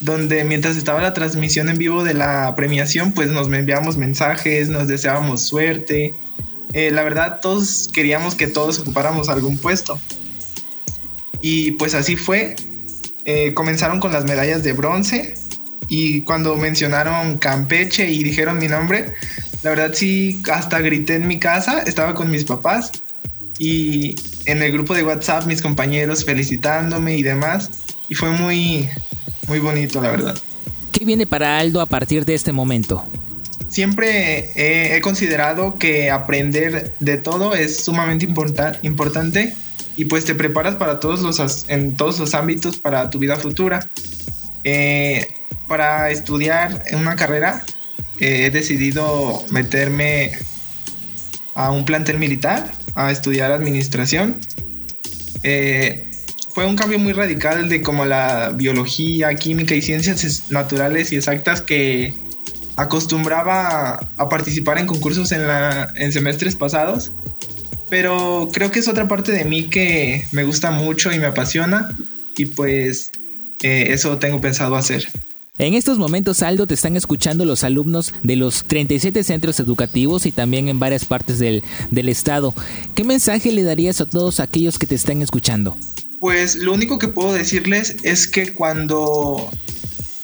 donde 0.00 0.44
mientras 0.44 0.76
estaba 0.76 1.00
la 1.00 1.14
transmisión 1.14 1.68
en 1.68 1.78
vivo 1.78 2.04
de 2.04 2.14
la 2.14 2.54
premiación, 2.56 3.12
pues 3.12 3.30
nos 3.30 3.50
enviábamos 3.52 3.96
mensajes, 3.96 4.68
nos 4.68 4.88
deseábamos 4.88 5.42
suerte. 5.42 6.14
Eh, 6.72 6.90
la 6.90 7.02
verdad, 7.02 7.40
todos 7.40 7.90
queríamos 7.92 8.34
que 8.34 8.46
todos 8.46 8.78
ocupáramos 8.80 9.28
algún 9.28 9.58
puesto. 9.58 9.98
Y 11.40 11.72
pues 11.72 11.94
así 11.94 12.16
fue. 12.16 12.56
Eh, 13.24 13.54
comenzaron 13.54 14.00
con 14.00 14.12
las 14.12 14.24
medallas 14.24 14.62
de 14.62 14.72
bronce 14.72 15.34
y 15.88 16.22
cuando 16.22 16.56
mencionaron 16.56 17.38
Campeche 17.38 18.10
y 18.10 18.22
dijeron 18.22 18.58
mi 18.58 18.68
nombre, 18.68 19.14
la 19.62 19.70
verdad 19.70 19.92
sí, 19.94 20.42
hasta 20.52 20.80
grité 20.80 21.14
en 21.14 21.26
mi 21.26 21.38
casa, 21.38 21.82
estaba 21.82 22.14
con 22.14 22.30
mis 22.30 22.44
papás 22.44 22.92
y 23.58 24.16
en 24.46 24.62
el 24.62 24.72
grupo 24.72 24.94
de 24.94 25.04
WhatsApp 25.04 25.46
mis 25.46 25.62
compañeros 25.62 26.24
felicitándome 26.24 27.16
y 27.16 27.22
demás 27.22 27.70
y 28.08 28.14
fue 28.14 28.30
muy, 28.30 28.90
muy 29.48 29.58
bonito 29.58 30.00
la 30.00 30.10
verdad. 30.10 30.36
¿Qué 30.92 31.04
viene 31.04 31.26
para 31.26 31.58
Aldo 31.58 31.80
a 31.80 31.86
partir 31.86 32.24
de 32.24 32.34
este 32.34 32.52
momento? 32.52 33.04
Siempre 33.68 34.52
he, 34.54 34.96
he 34.96 35.00
considerado 35.00 35.76
que 35.78 36.10
aprender 36.10 36.94
de 37.00 37.16
todo 37.16 37.54
es 37.54 37.84
sumamente 37.84 38.24
importa, 38.24 38.78
importante 38.82 39.54
y 39.96 40.04
pues 40.04 40.24
te 40.24 40.34
preparas 40.34 40.76
para 40.76 41.00
todos 41.00 41.20
los 41.20 41.68
en 41.68 41.96
todos 41.96 42.18
los 42.18 42.34
ámbitos 42.34 42.78
para 42.78 43.10
tu 43.10 43.18
vida 43.18 43.36
futura. 43.36 43.88
Eh, 44.64 45.34
para 45.66 46.10
estudiar 46.10 46.82
una 46.92 47.16
carrera 47.16 47.64
eh, 48.20 48.46
he 48.46 48.50
decidido 48.50 49.44
meterme 49.50 50.32
a 51.54 51.70
un 51.70 51.84
plantel 51.84 52.18
militar 52.18 52.72
a 52.94 53.10
estudiar 53.10 53.50
administración. 53.50 54.36
Eh, 55.42 56.13
fue 56.54 56.66
un 56.66 56.76
cambio 56.76 56.98
muy 56.98 57.12
radical 57.12 57.68
de 57.68 57.82
como 57.82 58.04
la 58.04 58.52
biología, 58.54 59.34
química 59.34 59.74
y 59.74 59.82
ciencias 59.82 60.50
naturales 60.50 61.12
y 61.12 61.16
exactas 61.16 61.60
que 61.60 62.14
acostumbraba 62.76 64.08
a 64.16 64.28
participar 64.28 64.78
en 64.78 64.86
concursos 64.86 65.32
en, 65.32 65.46
la, 65.46 65.92
en 65.96 66.12
semestres 66.12 66.56
pasados 66.56 67.12
pero 67.88 68.48
creo 68.52 68.72
que 68.72 68.80
es 68.80 68.88
otra 68.88 69.06
parte 69.06 69.30
de 69.30 69.44
mí 69.44 69.70
que 69.70 70.24
me 70.32 70.42
gusta 70.42 70.70
mucho 70.70 71.12
y 71.12 71.18
me 71.18 71.26
apasiona 71.26 71.96
y 72.36 72.46
pues 72.46 73.12
eh, 73.62 73.86
eso 73.90 74.18
tengo 74.18 74.40
pensado 74.40 74.76
hacer. 74.76 75.06
En 75.58 75.74
estos 75.74 75.98
momentos, 75.98 76.42
Aldo, 76.42 76.66
te 76.66 76.74
están 76.74 76.96
escuchando 76.96 77.44
los 77.44 77.62
alumnos 77.62 78.12
de 78.24 78.34
los 78.34 78.64
37 78.64 79.22
centros 79.22 79.60
educativos 79.60 80.26
y 80.26 80.32
también 80.32 80.68
en 80.68 80.80
varias 80.80 81.04
partes 81.04 81.38
del, 81.38 81.62
del 81.92 82.08
estado. 82.08 82.52
¿Qué 82.96 83.04
mensaje 83.04 83.52
le 83.52 83.62
darías 83.62 84.00
a 84.00 84.06
todos 84.06 84.40
aquellos 84.40 84.80
que 84.80 84.88
te 84.88 84.96
están 84.96 85.22
escuchando? 85.22 85.76
Pues 86.24 86.56
lo 86.56 86.72
único 86.72 86.98
que 86.98 87.08
puedo 87.08 87.34
decirles 87.34 87.96
es 88.02 88.26
que 88.26 88.54
cuando 88.54 89.50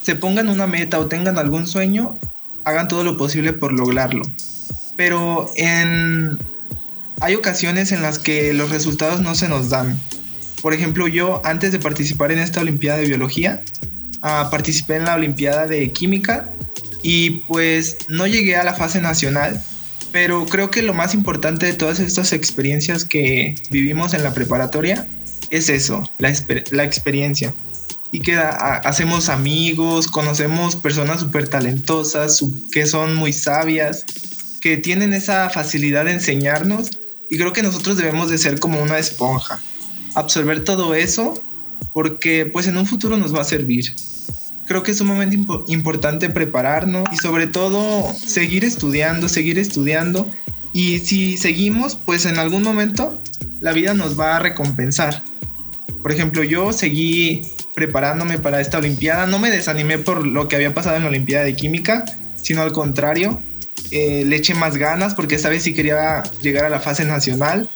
se 0.02 0.14
pongan 0.14 0.48
una 0.48 0.66
meta 0.66 0.98
o 0.98 1.08
tengan 1.08 1.36
algún 1.36 1.66
sueño, 1.66 2.18
hagan 2.64 2.88
todo 2.88 3.04
lo 3.04 3.18
posible 3.18 3.52
por 3.52 3.74
lograrlo 3.74 4.22
pero 4.96 5.50
hay 7.20 7.34
ocasiones 7.34 7.92
en 7.92 8.00
las 8.00 8.18
que 8.18 8.54
los 8.54 8.70
resultados 8.70 9.20
no 9.20 9.34
se 9.34 9.48
nos 9.48 9.68
dan. 9.68 10.00
Por 10.62 10.72
ejemplo, 10.72 11.06
yo 11.06 11.42
antes 11.44 11.70
de 11.72 11.78
participar 11.78 12.32
en 12.32 12.38
esta 12.38 12.60
Olimpiada 12.62 12.98
de 12.98 13.06
Biología, 13.06 13.62
ah, 14.22 14.48
participé 14.50 14.96
en 14.96 15.04
la 15.04 15.16
Olimpiada 15.16 15.66
de 15.66 15.92
Química 15.92 16.50
y 17.02 17.42
pues 17.48 17.98
no 18.08 18.26
llegué 18.26 18.56
a 18.56 18.64
la 18.64 18.72
fase 18.72 19.02
nacional, 19.02 19.62
pero 20.12 20.46
creo 20.46 20.70
que 20.70 20.80
lo 20.80 20.94
más 20.94 21.12
importante 21.12 21.66
de 21.66 21.74
todas 21.74 22.00
estas 22.00 22.32
experiencias 22.32 23.04
que 23.04 23.54
vivimos 23.70 24.14
en 24.14 24.22
la 24.22 24.32
preparatoria 24.32 25.06
es 25.50 25.68
eso, 25.68 26.08
la, 26.18 26.32
la 26.70 26.84
experiencia. 26.84 27.52
Y 28.12 28.20
que 28.20 28.36
hacemos 28.36 29.28
amigos, 29.28 30.08
conocemos 30.08 30.74
personas 30.74 31.20
súper 31.20 31.48
talentosas, 31.48 32.44
que 32.72 32.86
son 32.86 33.14
muy 33.14 33.32
sabias, 33.32 34.04
que 34.60 34.76
tienen 34.76 35.12
esa 35.12 35.48
facilidad 35.50 36.04
de 36.04 36.12
enseñarnos 36.12 36.90
y 37.30 37.38
creo 37.38 37.52
que 37.52 37.62
nosotros 37.62 37.96
debemos 37.96 38.28
de 38.28 38.38
ser 38.38 38.58
como 38.58 38.82
una 38.82 38.98
esponja, 38.98 39.60
absorber 40.14 40.64
todo 40.64 40.94
eso 40.94 41.40
porque 41.92 42.46
pues 42.46 42.66
en 42.66 42.76
un 42.76 42.86
futuro 42.86 43.16
nos 43.16 43.34
va 43.34 43.40
a 43.40 43.44
servir. 43.44 43.86
Creo 44.66 44.82
que 44.82 44.92
es 44.92 44.98
sumamente 44.98 45.38
importante 45.68 46.30
prepararnos 46.30 47.08
y 47.12 47.16
sobre 47.16 47.46
todo 47.46 48.12
seguir 48.14 48.64
estudiando, 48.64 49.28
seguir 49.28 49.58
estudiando 49.58 50.28
y 50.72 50.98
si 51.00 51.36
seguimos 51.36 51.96
pues 51.96 52.26
en 52.26 52.38
algún 52.38 52.62
momento 52.62 53.20
la 53.60 53.72
vida 53.72 53.94
nos 53.94 54.18
va 54.18 54.36
a 54.36 54.38
recompensar. 54.40 55.22
Por 56.02 56.12
ejemplo, 56.12 56.42
yo 56.42 56.72
seguí 56.72 57.52
preparándome 57.74 58.38
para 58.38 58.60
esta 58.60 58.78
Olimpiada, 58.78 59.26
no 59.26 59.38
me 59.38 59.50
desanimé 59.50 59.98
por 59.98 60.26
lo 60.26 60.48
que 60.48 60.56
había 60.56 60.74
pasado 60.74 60.96
en 60.96 61.02
la 61.02 61.08
Olimpiada 61.08 61.44
de 61.44 61.54
Química, 61.54 62.04
sino 62.36 62.62
al 62.62 62.72
contrario, 62.72 63.42
eh, 63.90 64.24
le 64.26 64.36
eché 64.36 64.54
más 64.54 64.76
ganas 64.76 65.14
porque 65.14 65.34
esta 65.34 65.48
vez 65.48 65.62
sí 65.62 65.74
quería 65.74 66.22
llegar 66.42 66.64
a 66.64 66.68
la 66.68 66.80
fase 66.80 67.04
nacional 67.04 67.68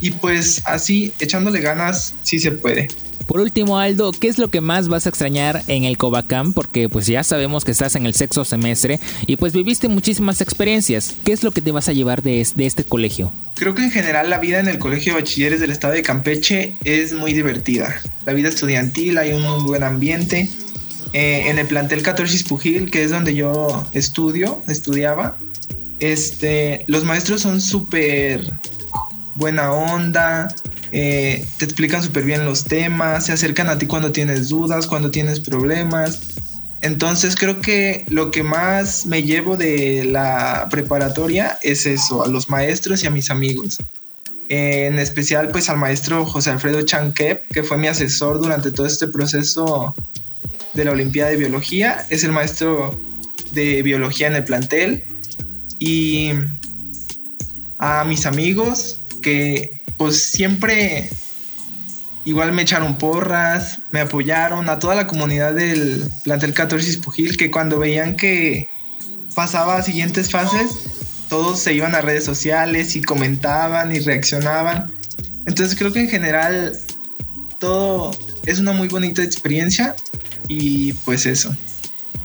y 0.00 0.12
pues 0.12 0.62
así 0.66 1.12
echándole 1.18 1.60
ganas 1.60 2.14
sí 2.22 2.40
se 2.40 2.52
puede. 2.52 2.88
Por 3.30 3.38
último, 3.38 3.78
Aldo, 3.78 4.10
¿qué 4.10 4.26
es 4.26 4.38
lo 4.38 4.50
que 4.50 4.60
más 4.60 4.88
vas 4.88 5.06
a 5.06 5.08
extrañar 5.08 5.62
en 5.68 5.84
el 5.84 5.96
Cobacam? 5.96 6.52
Porque 6.52 6.88
pues 6.88 7.06
ya 7.06 7.22
sabemos 7.22 7.64
que 7.64 7.70
estás 7.70 7.94
en 7.94 8.04
el 8.04 8.12
sexto 8.12 8.44
semestre 8.44 8.98
y 9.24 9.36
pues 9.36 9.52
viviste 9.52 9.86
muchísimas 9.86 10.40
experiencias. 10.40 11.14
¿Qué 11.24 11.30
es 11.30 11.44
lo 11.44 11.52
que 11.52 11.60
te 11.60 11.70
vas 11.70 11.88
a 11.88 11.92
llevar 11.92 12.24
de, 12.24 12.40
este 12.40 12.82
colegio? 12.82 13.32
Creo 13.54 13.76
que 13.76 13.84
en 13.84 13.92
general 13.92 14.30
la 14.30 14.38
vida 14.40 14.58
en 14.58 14.66
el 14.66 14.80
Colegio 14.80 15.14
de 15.14 15.20
Bachilleres 15.20 15.60
del 15.60 15.70
Estado 15.70 15.92
de 15.92 16.02
Campeche 16.02 16.76
es 16.82 17.12
muy 17.12 17.32
divertida. 17.32 17.94
La 18.26 18.32
vida 18.32 18.48
estudiantil, 18.48 19.16
hay 19.16 19.32
un 19.32 19.64
buen 19.64 19.84
ambiente. 19.84 20.50
Eh, 21.12 21.44
en 21.46 21.60
el 21.60 21.68
plantel 21.68 22.02
14 22.02 22.34
Ispujil, 22.34 22.90
que 22.90 23.04
es 23.04 23.12
donde 23.12 23.36
yo 23.36 23.86
estudio, 23.92 24.60
estudiaba, 24.66 25.38
este, 26.00 26.84
los 26.88 27.04
maestros 27.04 27.42
son 27.42 27.60
súper 27.60 28.42
buena 29.36 29.72
onda, 29.72 30.52
eh, 30.92 31.46
te 31.58 31.64
explican 31.64 32.02
súper 32.02 32.24
bien 32.24 32.44
los 32.44 32.64
temas, 32.64 33.26
se 33.26 33.32
acercan 33.32 33.68
a 33.68 33.78
ti 33.78 33.86
cuando 33.86 34.12
tienes 34.12 34.48
dudas, 34.48 34.86
cuando 34.86 35.10
tienes 35.10 35.40
problemas. 35.40 36.20
Entonces 36.82 37.36
creo 37.36 37.60
que 37.60 38.06
lo 38.08 38.30
que 38.30 38.42
más 38.42 39.06
me 39.06 39.22
llevo 39.22 39.56
de 39.56 40.04
la 40.04 40.66
preparatoria 40.70 41.58
es 41.62 41.86
eso, 41.86 42.24
a 42.24 42.28
los 42.28 42.48
maestros 42.48 43.04
y 43.04 43.06
a 43.06 43.10
mis 43.10 43.30
amigos. 43.30 43.78
en 44.48 44.98
especial 44.98 45.50
pues 45.50 45.68
al 45.70 45.76
maestro 45.76 46.26
José 46.26 46.50
Alfredo 46.50 46.82
Chanquep, 46.82 47.46
que 47.52 47.62
fue 47.62 47.76
mi 47.76 47.86
asesor 47.86 48.40
durante 48.40 48.72
todo 48.72 48.86
este 48.86 49.06
proceso 49.06 49.94
de 50.74 50.84
la 50.84 50.90
Olimpiada 50.90 51.30
de 51.30 51.36
Biología. 51.36 52.04
Es 52.10 52.24
el 52.24 52.32
maestro 52.32 52.98
de 53.52 53.82
biología 53.82 54.26
en 54.26 54.36
el 54.36 54.44
plantel 54.44 55.04
y 55.78 56.32
a 57.78 58.04
mis 58.04 58.26
amigos 58.26 58.98
que 59.22 59.79
pues 60.00 60.22
siempre 60.22 61.10
igual 62.24 62.52
me 62.52 62.62
echaron 62.62 62.96
porras, 62.96 63.82
me 63.90 64.00
apoyaron, 64.00 64.70
a 64.70 64.78
toda 64.78 64.94
la 64.94 65.06
comunidad 65.06 65.52
del 65.52 66.10
plantel 66.24 66.54
14 66.54 66.88
Ispujil 66.88 67.36
que 67.36 67.50
cuando 67.50 67.78
veían 67.78 68.16
que 68.16 68.70
pasaba 69.34 69.76
a 69.76 69.82
siguientes 69.82 70.30
fases, 70.30 70.70
todos 71.28 71.60
se 71.60 71.74
iban 71.74 71.94
a 71.94 72.00
redes 72.00 72.24
sociales 72.24 72.96
y 72.96 73.02
comentaban 73.02 73.94
y 73.94 73.98
reaccionaban. 73.98 74.90
Entonces 75.44 75.78
creo 75.78 75.92
que 75.92 76.00
en 76.00 76.08
general 76.08 76.78
todo 77.58 78.12
es 78.46 78.58
una 78.58 78.72
muy 78.72 78.88
bonita 78.88 79.22
experiencia 79.22 79.94
y 80.48 80.94
pues 80.94 81.26
eso. 81.26 81.54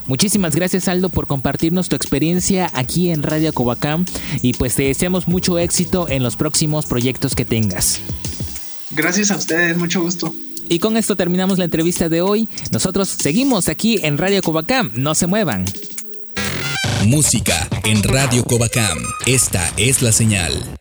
Muchísimas 0.07 0.55
gracias 0.55 0.87
Aldo 0.87 1.09
por 1.09 1.27
compartirnos 1.27 1.89
tu 1.89 1.95
experiencia 1.95 2.69
aquí 2.73 3.09
en 3.09 3.23
Radio 3.23 3.51
Cobacam 3.53 4.05
y 4.41 4.53
pues 4.53 4.75
te 4.75 4.83
deseamos 4.83 5.27
mucho 5.27 5.57
éxito 5.57 6.07
en 6.09 6.23
los 6.23 6.35
próximos 6.35 6.85
proyectos 6.85 7.35
que 7.35 7.45
tengas. 7.45 7.99
Gracias 8.91 9.31
a 9.31 9.37
ustedes, 9.37 9.77
mucho 9.77 10.01
gusto. 10.01 10.33
Y 10.69 10.79
con 10.79 10.97
esto 10.97 11.15
terminamos 11.15 11.57
la 11.57 11.65
entrevista 11.65 12.09
de 12.09 12.21
hoy. 12.21 12.47
Nosotros 12.71 13.09
seguimos 13.09 13.67
aquí 13.69 13.99
en 14.03 14.17
Radio 14.17 14.41
Cobacam, 14.41 14.91
no 14.95 15.15
se 15.15 15.27
muevan. 15.27 15.65
Música 17.05 17.67
en 17.83 18.01
Radio 18.03 18.43
Cobacam, 18.43 18.97
esta 19.25 19.71
es 19.77 20.01
la 20.01 20.11
señal. 20.11 20.75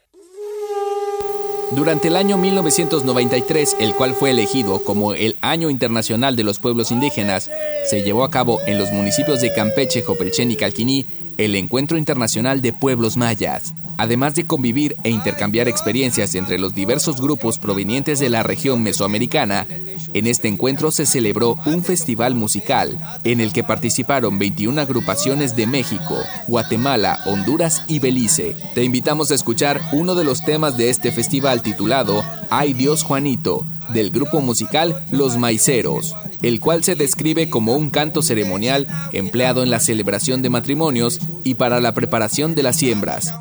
Durante 1.72 2.08
el 2.08 2.16
año 2.16 2.36
1993, 2.36 3.76
el 3.80 3.94
cual 3.94 4.14
fue 4.14 4.30
elegido 4.30 4.84
como 4.84 5.14
el 5.14 5.36
Año 5.40 5.70
Internacional 5.70 6.36
de 6.36 6.44
los 6.44 6.58
Pueblos 6.58 6.92
Indígenas, 6.92 7.50
se 7.88 8.02
llevó 8.02 8.24
a 8.24 8.30
cabo 8.30 8.60
en 8.66 8.78
los 8.78 8.92
municipios 8.92 9.40
de 9.40 9.52
Campeche, 9.52 10.02
Jopelchen 10.02 10.50
y 10.50 10.56
Calquiní 10.56 11.06
el 11.36 11.56
Encuentro 11.56 11.98
Internacional 11.98 12.62
de 12.62 12.72
Pueblos 12.72 13.16
Mayas. 13.16 13.74
Además 13.96 14.34
de 14.34 14.46
convivir 14.46 14.96
e 15.04 15.10
intercambiar 15.10 15.68
experiencias 15.68 16.34
entre 16.34 16.58
los 16.58 16.74
diversos 16.74 17.20
grupos 17.20 17.58
provenientes 17.58 18.18
de 18.18 18.28
la 18.28 18.42
región 18.42 18.82
mesoamericana, 18.82 19.66
en 20.12 20.26
este 20.26 20.48
encuentro 20.48 20.90
se 20.90 21.06
celebró 21.06 21.58
un 21.66 21.84
festival 21.84 22.34
musical 22.34 22.98
en 23.24 23.40
el 23.40 23.52
que 23.52 23.64
participaron 23.64 24.38
21 24.38 24.80
agrupaciones 24.80 25.56
de 25.56 25.66
México, 25.66 26.16
Guatemala, 26.48 27.20
Honduras 27.26 27.82
y 27.88 27.98
Belice. 27.98 28.56
Te 28.74 28.84
invitamos 28.84 29.30
a 29.30 29.34
escuchar 29.34 29.80
uno 29.92 30.14
de 30.14 30.24
los 30.24 30.44
temas 30.44 30.76
de 30.76 30.90
este 30.90 31.12
festival 31.12 31.62
titulado 31.62 32.24
Ay 32.50 32.74
Dios 32.74 33.02
Juanito, 33.02 33.66
del 33.92 34.10
grupo 34.10 34.40
musical 34.40 35.04
Los 35.10 35.36
Maiceros, 35.36 36.16
el 36.42 36.60
cual 36.60 36.84
se 36.84 36.94
describe 36.94 37.50
como 37.50 37.76
un 37.76 37.90
canto 37.90 38.22
ceremonial 38.22 38.86
empleado 39.12 39.62
en 39.62 39.70
la 39.70 39.80
celebración 39.80 40.42
de 40.42 40.50
matrimonios 40.50 41.20
y 41.42 41.54
para 41.54 41.80
la 41.80 41.92
preparación 41.92 42.54
de 42.54 42.62
las 42.62 42.76
siembras. 42.76 43.34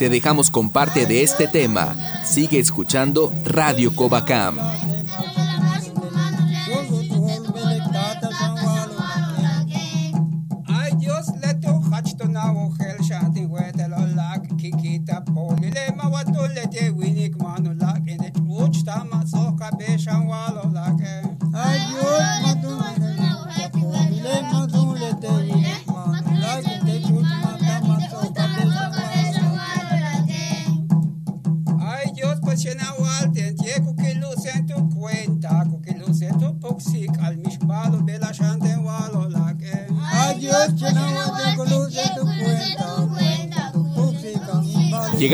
Te 0.00 0.08
dejamos 0.08 0.50
con 0.50 0.70
parte 0.70 1.04
de 1.04 1.22
este 1.22 1.46
tema. 1.46 1.94
Sigue 2.24 2.58
escuchando 2.58 3.34
Radio 3.44 3.94
Cobacam. 3.94 4.56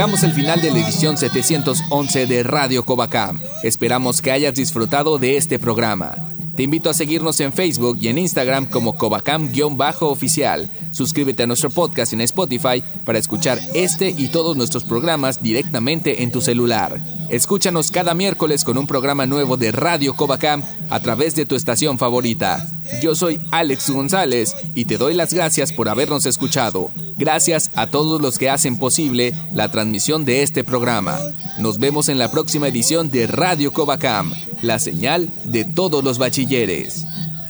Llegamos 0.06 0.22
al 0.22 0.34
final 0.34 0.62
de 0.62 0.70
la 0.70 0.78
edición 0.78 1.16
711 1.18 2.26
de 2.28 2.44
Radio 2.44 2.84
Cobacam. 2.84 3.40
Esperamos 3.64 4.22
que 4.22 4.30
hayas 4.30 4.54
disfrutado 4.54 5.18
de 5.18 5.36
este 5.36 5.58
programa. 5.58 6.14
Te 6.54 6.62
invito 6.62 6.88
a 6.88 6.94
seguirnos 6.94 7.40
en 7.40 7.52
Facebook 7.52 7.98
y 8.00 8.06
en 8.06 8.18
Instagram 8.18 8.66
como 8.66 8.96
Cobacam-oficial. 8.96 10.70
Suscríbete 10.92 11.42
a 11.42 11.48
nuestro 11.48 11.70
podcast 11.70 12.12
en 12.12 12.20
Spotify 12.20 12.84
para 13.04 13.18
escuchar 13.18 13.58
este 13.74 14.10
y 14.16 14.28
todos 14.28 14.56
nuestros 14.56 14.84
programas 14.84 15.42
directamente 15.42 16.22
en 16.22 16.30
tu 16.30 16.40
celular. 16.40 17.00
Escúchanos 17.28 17.90
cada 17.90 18.14
miércoles 18.14 18.62
con 18.62 18.78
un 18.78 18.86
programa 18.86 19.26
nuevo 19.26 19.56
de 19.56 19.72
Radio 19.72 20.14
Cobacam 20.14 20.62
a 20.90 21.00
través 21.00 21.34
de 21.34 21.44
tu 21.44 21.56
estación 21.56 21.98
favorita. 21.98 22.66
Yo 23.02 23.14
soy 23.14 23.40
Alex 23.50 23.90
González 23.90 24.54
y 24.74 24.84
te 24.84 24.96
doy 24.96 25.14
las 25.14 25.34
gracias 25.34 25.72
por 25.72 25.88
habernos 25.88 26.24
escuchado. 26.26 26.90
Gracias 27.16 27.70
a 27.74 27.88
todos 27.88 28.22
los 28.22 28.38
que 28.38 28.48
hacen 28.48 28.78
posible 28.78 29.34
la 29.52 29.70
transmisión 29.70 30.24
de 30.24 30.42
este 30.42 30.62
programa. 30.62 31.18
Nos 31.58 31.78
vemos 31.78 32.08
en 32.08 32.18
la 32.18 32.30
próxima 32.30 32.68
edición 32.68 33.10
de 33.10 33.26
Radio 33.26 33.72
Cobacam, 33.72 34.32
la 34.62 34.78
señal 34.78 35.28
de 35.44 35.64
todos 35.64 36.04
los 36.04 36.18
bachilleres. 36.18 37.06